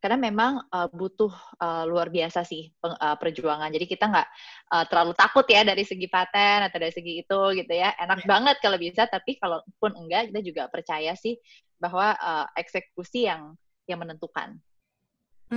karena 0.01 0.19
memang 0.21 0.61
uh, 0.69 0.89
butuh 0.91 1.33
uh, 1.61 1.85
luar 1.89 2.13
biasa 2.13 2.45
sih 2.45 2.73
peng, 2.77 2.97
uh, 2.97 3.17
perjuangan 3.17 3.71
jadi 3.73 3.87
kita 3.89 4.05
nggak 4.11 4.29
uh, 4.73 4.85
terlalu 4.89 5.13
takut 5.17 5.47
ya 5.49 5.65
dari 5.65 5.85
segi 5.87 6.07
paten 6.09 6.69
atau 6.69 6.79
dari 6.81 6.93
segi 6.93 7.25
itu 7.25 7.41
gitu 7.57 7.73
ya 7.73 7.95
enak 7.97 8.25
yeah. 8.25 8.29
banget 8.29 8.57
kalau 8.61 8.79
bisa 8.81 9.09
tapi 9.09 9.37
kalaupun 9.41 9.93
enggak 9.97 10.33
kita 10.33 10.41
juga 10.45 10.63
percaya 10.69 11.13
sih 11.17 11.39
bahwa 11.81 12.17
uh, 12.17 12.47
eksekusi 12.57 13.29
yang 13.29 13.57
yang 13.85 14.01
menentukan 14.01 14.57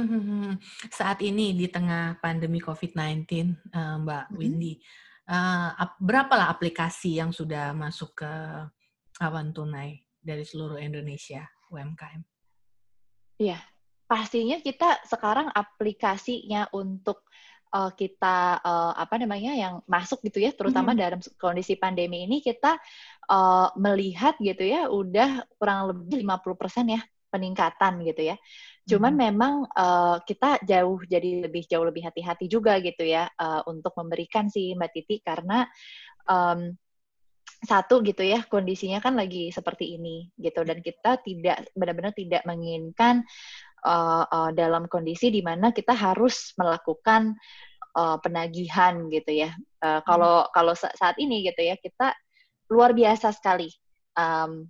Hmm, 0.05 0.51
saat 0.93 1.19
ini 1.25 1.57
di 1.57 1.65
tengah 1.71 2.21
pandemi 2.21 2.61
COVID-19, 2.61 3.25
uh, 3.73 3.97
Mbak 4.03 4.25
hmm. 4.29 4.37
Windy, 4.37 4.73
uh, 5.29 5.73
berapalah 5.97 6.53
aplikasi 6.53 7.17
yang 7.17 7.33
sudah 7.33 7.73
masuk 7.73 8.21
ke 8.21 8.31
Awan 9.23 9.49
Tunai 9.55 10.05
dari 10.21 10.45
seluruh 10.45 10.77
Indonesia 10.77 11.47
UMKM? 11.73 12.21
Iya, 13.37 13.57
pastinya 14.05 14.57
kita 14.61 15.05
sekarang 15.05 15.49
aplikasinya 15.53 16.69
untuk 16.73 17.25
uh, 17.73 17.91
kita 17.93 18.61
uh, 18.61 18.93
apa 18.97 19.15
namanya 19.21 19.53
yang 19.53 19.73
masuk 19.85 20.23
gitu 20.25 20.41
ya, 20.41 20.51
terutama 20.53 20.93
hmm. 20.93 20.99
dalam 20.99 21.19
kondisi 21.37 21.77
pandemi 21.77 22.25
ini 22.25 22.41
kita 22.41 22.77
uh, 23.29 23.69
melihat 23.77 24.37
gitu 24.41 24.63
ya, 24.65 24.89
udah 24.89 25.45
kurang 25.57 25.93
lebih 25.93 26.23
50% 26.25 26.97
ya 26.97 27.01
peningkatan 27.27 28.01
gitu 28.07 28.33
ya. 28.33 28.35
Cuman 28.87 29.13
hmm. 29.13 29.21
memang 29.27 29.53
uh, 29.67 30.17
kita 30.23 30.63
jauh 30.63 31.03
jadi 31.03 31.43
lebih 31.43 31.67
jauh 31.67 31.83
lebih 31.83 32.07
hati-hati 32.07 32.47
juga 32.47 32.79
gitu 32.79 33.03
ya 33.03 33.27
uh, 33.35 33.61
untuk 33.67 33.91
memberikan 33.99 34.47
si 34.47 34.71
Mbak 34.71 34.91
Titi 34.95 35.19
karena 35.19 35.67
um, 36.23 36.71
satu 37.57 38.05
gitu 38.05 38.21
ya 38.21 38.45
kondisinya 38.45 39.01
kan 39.01 39.17
lagi 39.17 39.49
seperti 39.49 39.97
ini 39.97 40.29
gitu 40.37 40.61
dan 40.61 40.79
kita 40.79 41.19
tidak 41.25 41.65
benar-benar 41.73 42.13
tidak 42.13 42.45
menginginkan 42.45 43.25
uh, 43.83 44.23
uh, 44.23 44.49
dalam 44.53 44.85
kondisi 44.87 45.33
di 45.33 45.41
mana 45.41 45.73
kita 45.73 45.91
harus 45.91 46.53
melakukan 46.55 47.33
uh, 47.97 48.17
penagihan 48.21 49.09
gitu 49.11 49.47
ya. 49.47 49.51
Uh, 49.83 49.99
kalau 50.05 50.47
hmm. 50.47 50.51
kalau 50.53 50.73
saat 50.77 51.17
ini 51.19 51.43
gitu 51.43 51.59
ya 51.65 51.75
kita 51.75 52.13
luar 52.71 52.95
biasa 52.95 53.35
sekali 53.35 53.67
um, 54.15 54.69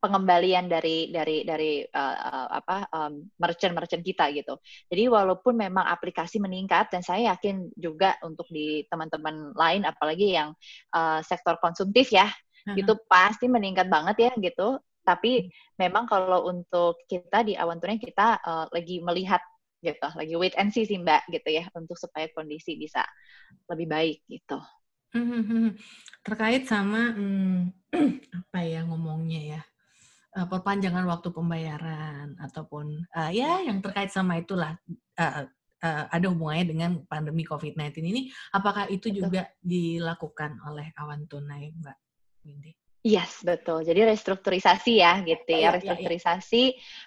pengembalian 0.00 0.66
dari 0.66 1.12
dari 1.12 1.44
dari 1.44 1.84
uh, 1.84 2.16
uh, 2.16 2.48
apa 2.56 2.88
um, 2.90 3.20
merchant-merchant 3.36 4.00
kita 4.00 4.32
gitu. 4.32 4.56
Jadi 4.88 5.04
walaupun 5.12 5.60
memang 5.60 5.84
aplikasi 5.84 6.40
meningkat 6.40 6.88
dan 6.88 7.04
saya 7.04 7.36
yakin 7.36 7.68
juga 7.76 8.16
untuk 8.24 8.48
di 8.48 8.82
teman-teman 8.88 9.52
lain 9.52 9.84
apalagi 9.84 10.32
yang 10.34 10.56
uh, 10.96 11.20
sektor 11.20 11.60
konsumtif 11.60 12.08
ya, 12.10 12.26
uh-huh. 12.26 12.80
itu 12.80 12.96
pasti 13.06 13.46
meningkat 13.46 13.92
banget 13.92 14.16
ya 14.18 14.32
gitu. 14.40 14.80
Tapi 15.04 15.52
memang 15.76 16.08
kalau 16.08 16.48
untuk 16.48 17.04
kita 17.04 17.44
di 17.44 17.54
awan 17.60 17.76
tunai 17.76 18.00
kita 18.00 18.40
uh, 18.40 18.66
lagi 18.72 19.04
melihat 19.04 19.44
gitu, 19.84 20.08
lagi 20.16 20.34
wait 20.36 20.56
and 20.56 20.72
see 20.72 20.88
sih 20.88 20.96
Mbak 20.96 21.28
gitu 21.28 21.48
ya 21.60 21.64
untuk 21.76 21.96
supaya 22.00 22.28
kondisi 22.32 22.76
bisa 22.80 23.04
lebih 23.68 23.84
baik 23.88 24.18
gitu. 24.32 24.60
Hmm, 25.10 25.42
hmm. 25.44 25.68
Terkait 26.22 26.64
sama 26.64 27.12
hmm, 27.12 27.74
apa 28.40 28.60
ya 28.62 28.86
ngomongnya 28.86 29.40
ya 29.58 29.60
uh, 30.36 30.46
perpanjangan 30.46 31.04
waktu 31.06 31.28
pembayaran 31.34 32.38
ataupun 32.38 33.06
uh, 33.16 33.30
ya 33.30 33.62
yang 33.64 33.82
terkait 33.82 34.10
sama 34.12 34.38
itulah 34.38 34.78
uh, 35.18 35.46
uh, 35.82 36.04
ada 36.12 36.26
hubungannya 36.30 36.66
dengan 36.68 36.90
pandemi 37.08 37.42
COVID-19 37.42 38.04
ini. 38.04 38.22
Apakah 38.54 38.86
itu 38.92 39.10
juga 39.10 39.50
dilakukan 39.60 40.60
oleh 40.68 40.92
Awan 41.00 41.26
Tunai, 41.26 41.72
Mbak 41.74 41.98
Windy? 42.46 42.72
Yes, 43.00 43.40
betul. 43.40 43.80
Jadi 43.80 44.12
restrukturisasi 44.12 45.00
ya, 45.00 45.24
gitu 45.24 45.48
ya. 45.48 45.56
Iya, 45.56 45.56
iya, 45.56 45.64
iya. 45.64 45.76
Restrukturisasi, 45.80 46.62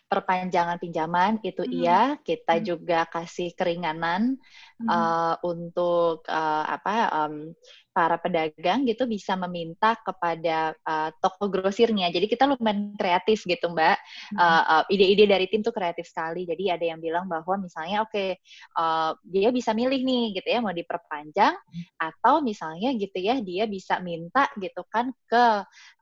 perpanjangan 0.10 0.82
pinjaman 0.82 1.38
itu 1.46 1.62
hmm. 1.62 1.74
iya. 1.74 2.02
Kita 2.18 2.58
hmm. 2.58 2.66
juga 2.66 3.06
kasih 3.06 3.54
keringanan 3.54 4.42
hmm. 4.82 4.90
uh, 4.90 5.38
untuk 5.46 6.26
uh, 6.26 6.66
apa 6.66 7.14
um, 7.14 7.54
para 7.94 8.18
pedagang 8.18 8.84
gitu 8.90 9.06
bisa 9.06 9.38
meminta 9.38 9.94
kepada 10.02 10.74
uh, 10.82 11.14
toko 11.22 11.46
grosirnya. 11.48 12.10
Jadi 12.10 12.26
kita 12.26 12.50
lumayan 12.50 12.98
kreatif 12.98 13.46
gitu 13.46 13.70
Mbak. 13.70 13.98
Hmm. 14.34 14.38
Uh, 14.42 14.64
uh, 14.82 14.84
ide-ide 14.90 15.30
dari 15.30 15.46
tim 15.46 15.62
tuh 15.62 15.72
kreatif 15.72 16.10
sekali. 16.10 16.50
Jadi 16.50 16.74
ada 16.74 16.84
yang 16.84 16.98
bilang 16.98 17.30
bahwa 17.30 17.62
misalnya 17.62 18.02
oke 18.02 18.10
okay, 18.10 18.42
uh, 18.76 19.14
dia 19.24 19.54
bisa 19.54 19.78
milih 19.78 20.02
nih 20.02 20.42
gitu 20.42 20.48
ya 20.50 20.60
mau 20.60 20.74
diperpanjang 20.74 21.54
hmm. 21.54 21.86
atau 22.02 22.42
misalnya 22.42 22.90
gitu 22.98 23.22
ya 23.22 23.38
dia 23.40 23.70
bisa 23.70 24.02
minta 24.02 24.50
gitu 24.58 24.82
kan 24.90 25.14
ke 25.30 25.46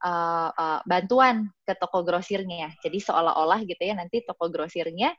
uh, 0.08 0.50
uh, 0.50 0.80
bantuan 0.88 1.52
ke 1.68 1.76
toko 1.76 2.08
grosirnya. 2.08 2.72
Jadi 2.80 3.04
seolah-olah 3.04 3.68
gitu 3.68 3.84
ya 3.84 4.00
nanti 4.00 4.24
toko 4.24 4.48
grosirnya 4.48 5.12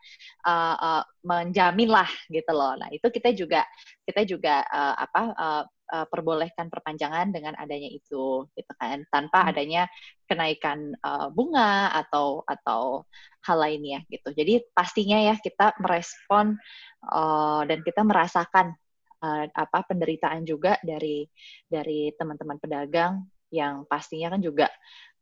uh, 0.49 0.77
uh, 0.81 1.03
menjamin 1.21 1.93
lah 1.93 2.09
gitu 2.33 2.51
loh. 2.51 2.81
Nah 2.81 2.89
itu 2.89 3.05
kita 3.13 3.37
juga 3.37 3.69
kita 4.09 4.25
juga 4.25 4.65
uh, 4.67 4.95
apa 4.99 5.23
uh, 5.37 5.65
uh, 5.93 6.07
perbolehkan 6.09 6.73
perpanjangan 6.73 7.29
dengan 7.31 7.53
adanya 7.61 7.93
itu 7.93 8.49
gitu 8.57 8.73
kan 8.81 9.05
tanpa 9.13 9.45
hmm. 9.45 9.51
adanya 9.53 9.83
kenaikan 10.25 10.97
uh, 11.05 11.29
bunga 11.29 11.93
atau 11.93 12.41
atau 12.49 13.05
hal 13.45 13.59
lainnya 13.61 14.01
gitu 14.09 14.33
jadi 14.33 14.65
pastinya 14.73 15.21
ya 15.21 15.37
kita 15.37 15.77
merespon 15.79 16.57
uh, 17.13 17.63
dan 17.69 17.85
kita 17.85 18.01
merasakan 18.03 18.73
uh, 19.21 19.45
apa 19.53 19.79
penderitaan 19.85 20.49
juga 20.49 20.81
dari 20.81 21.29
dari 21.69 22.11
teman-teman 22.17 22.57
pedagang 22.57 23.29
yang 23.53 23.85
pastinya 23.85 24.33
kan 24.33 24.41
juga 24.41 24.73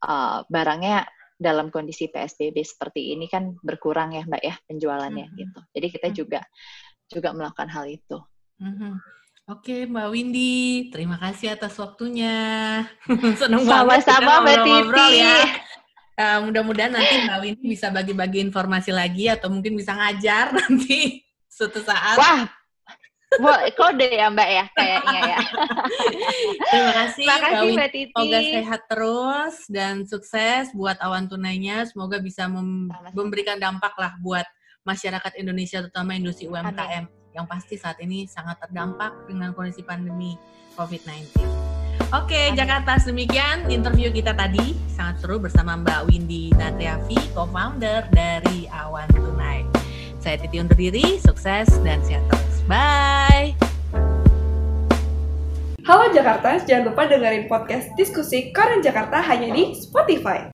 uh, 0.06 0.46
barangnya 0.46 1.04
dalam 1.40 1.72
kondisi 1.72 2.12
PSBB 2.12 2.60
seperti 2.62 3.16
ini 3.16 3.24
kan 3.24 3.56
berkurang 3.64 4.12
ya 4.12 4.28
Mbak 4.28 4.42
ya 4.44 4.54
penjualannya 4.68 5.26
-hmm. 5.32 5.38
gitu. 5.40 5.60
Jadi 5.72 5.86
kita 5.88 6.08
hmm. 6.12 6.16
juga 6.20 6.40
juga 7.08 7.28
melakukan 7.32 7.72
hal 7.72 7.88
itu. 7.88 8.20
-hmm. 8.60 8.92
Oke, 9.50 9.82
Mbak 9.82 10.08
Windy, 10.14 10.86
terima 10.94 11.18
kasih 11.18 11.58
atas 11.58 11.74
waktunya. 11.74 12.86
Senang 13.40 13.66
banget 13.66 14.06
sama 14.06 14.46
Mbak 14.46 14.58
Titi. 14.62 15.08
Ya. 15.18 15.38
Uh, 16.14 16.38
mudah-mudahan 16.46 16.94
nanti 16.94 17.26
Mbak 17.26 17.38
Windy 17.42 17.64
bisa 17.74 17.90
bagi-bagi 17.90 18.46
informasi 18.46 18.94
lagi 18.94 19.26
atau 19.26 19.50
mungkin 19.50 19.74
bisa 19.74 19.90
ngajar 19.90 20.54
nanti 20.58 21.26
suatu 21.50 21.82
saat. 21.82 22.14
Wah, 22.14 22.46
Wah, 23.42 23.66
kode 23.74 24.06
ya 24.06 24.30
Mbak 24.30 24.50
ya 24.54 24.64
kayaknya 24.70 25.20
ya. 25.34 25.38
Terima 26.70 26.92
kasih, 26.94 27.24
Terima 27.26 27.38
kasih 27.42 27.66
Mbak, 27.66 27.74
Mbak 27.74 27.90
Titi. 27.90 28.14
Semoga 28.14 28.38
sehat 28.54 28.82
terus 28.86 29.54
dan 29.66 29.94
sukses 30.06 30.64
buat 30.78 30.94
awan 31.02 31.26
tunainya. 31.26 31.90
Semoga 31.90 32.22
bisa 32.22 32.46
mem 32.46 32.86
memberikan 33.18 33.58
dampak 33.58 33.98
lah 33.98 34.14
buat 34.22 34.46
masyarakat 34.86 35.42
Indonesia 35.42 35.82
terutama 35.82 36.14
industri 36.14 36.46
UMKM. 36.46 37.10
Amin 37.10 37.19
yang 37.40 37.48
pasti 37.48 37.80
saat 37.80 37.96
ini 38.04 38.28
sangat 38.28 38.60
terdampak 38.60 39.24
dengan 39.24 39.56
kondisi 39.56 39.80
pandemi 39.80 40.36
COVID-19. 40.76 41.40
Oke, 42.12 42.52
Jakarta 42.52 43.00
demikian 43.00 43.64
interview 43.72 44.12
kita 44.12 44.36
tadi. 44.36 44.76
Sangat 44.92 45.24
seru 45.24 45.40
bersama 45.40 45.80
Mbak 45.80 46.12
Windy 46.12 46.52
Natriavi, 46.52 47.16
co-founder 47.32 48.12
dari 48.12 48.68
Awan 48.68 49.08
Tunai. 49.16 49.64
Saya 50.20 50.36
Titi 50.36 50.60
undur 50.60 50.76
diri, 50.76 51.16
sukses 51.16 51.72
dan 51.80 52.04
sehat 52.04 52.28
terus. 52.28 52.60
Bye! 52.68 53.56
Halo 55.88 56.12
Jakarta, 56.12 56.60
jangan 56.68 56.92
lupa 56.92 57.08
dengerin 57.08 57.48
podcast 57.48 57.88
diskusi 57.96 58.52
Koran 58.52 58.84
Jakarta 58.84 59.24
hanya 59.24 59.48
di 59.48 59.72
Spotify. 59.72 60.44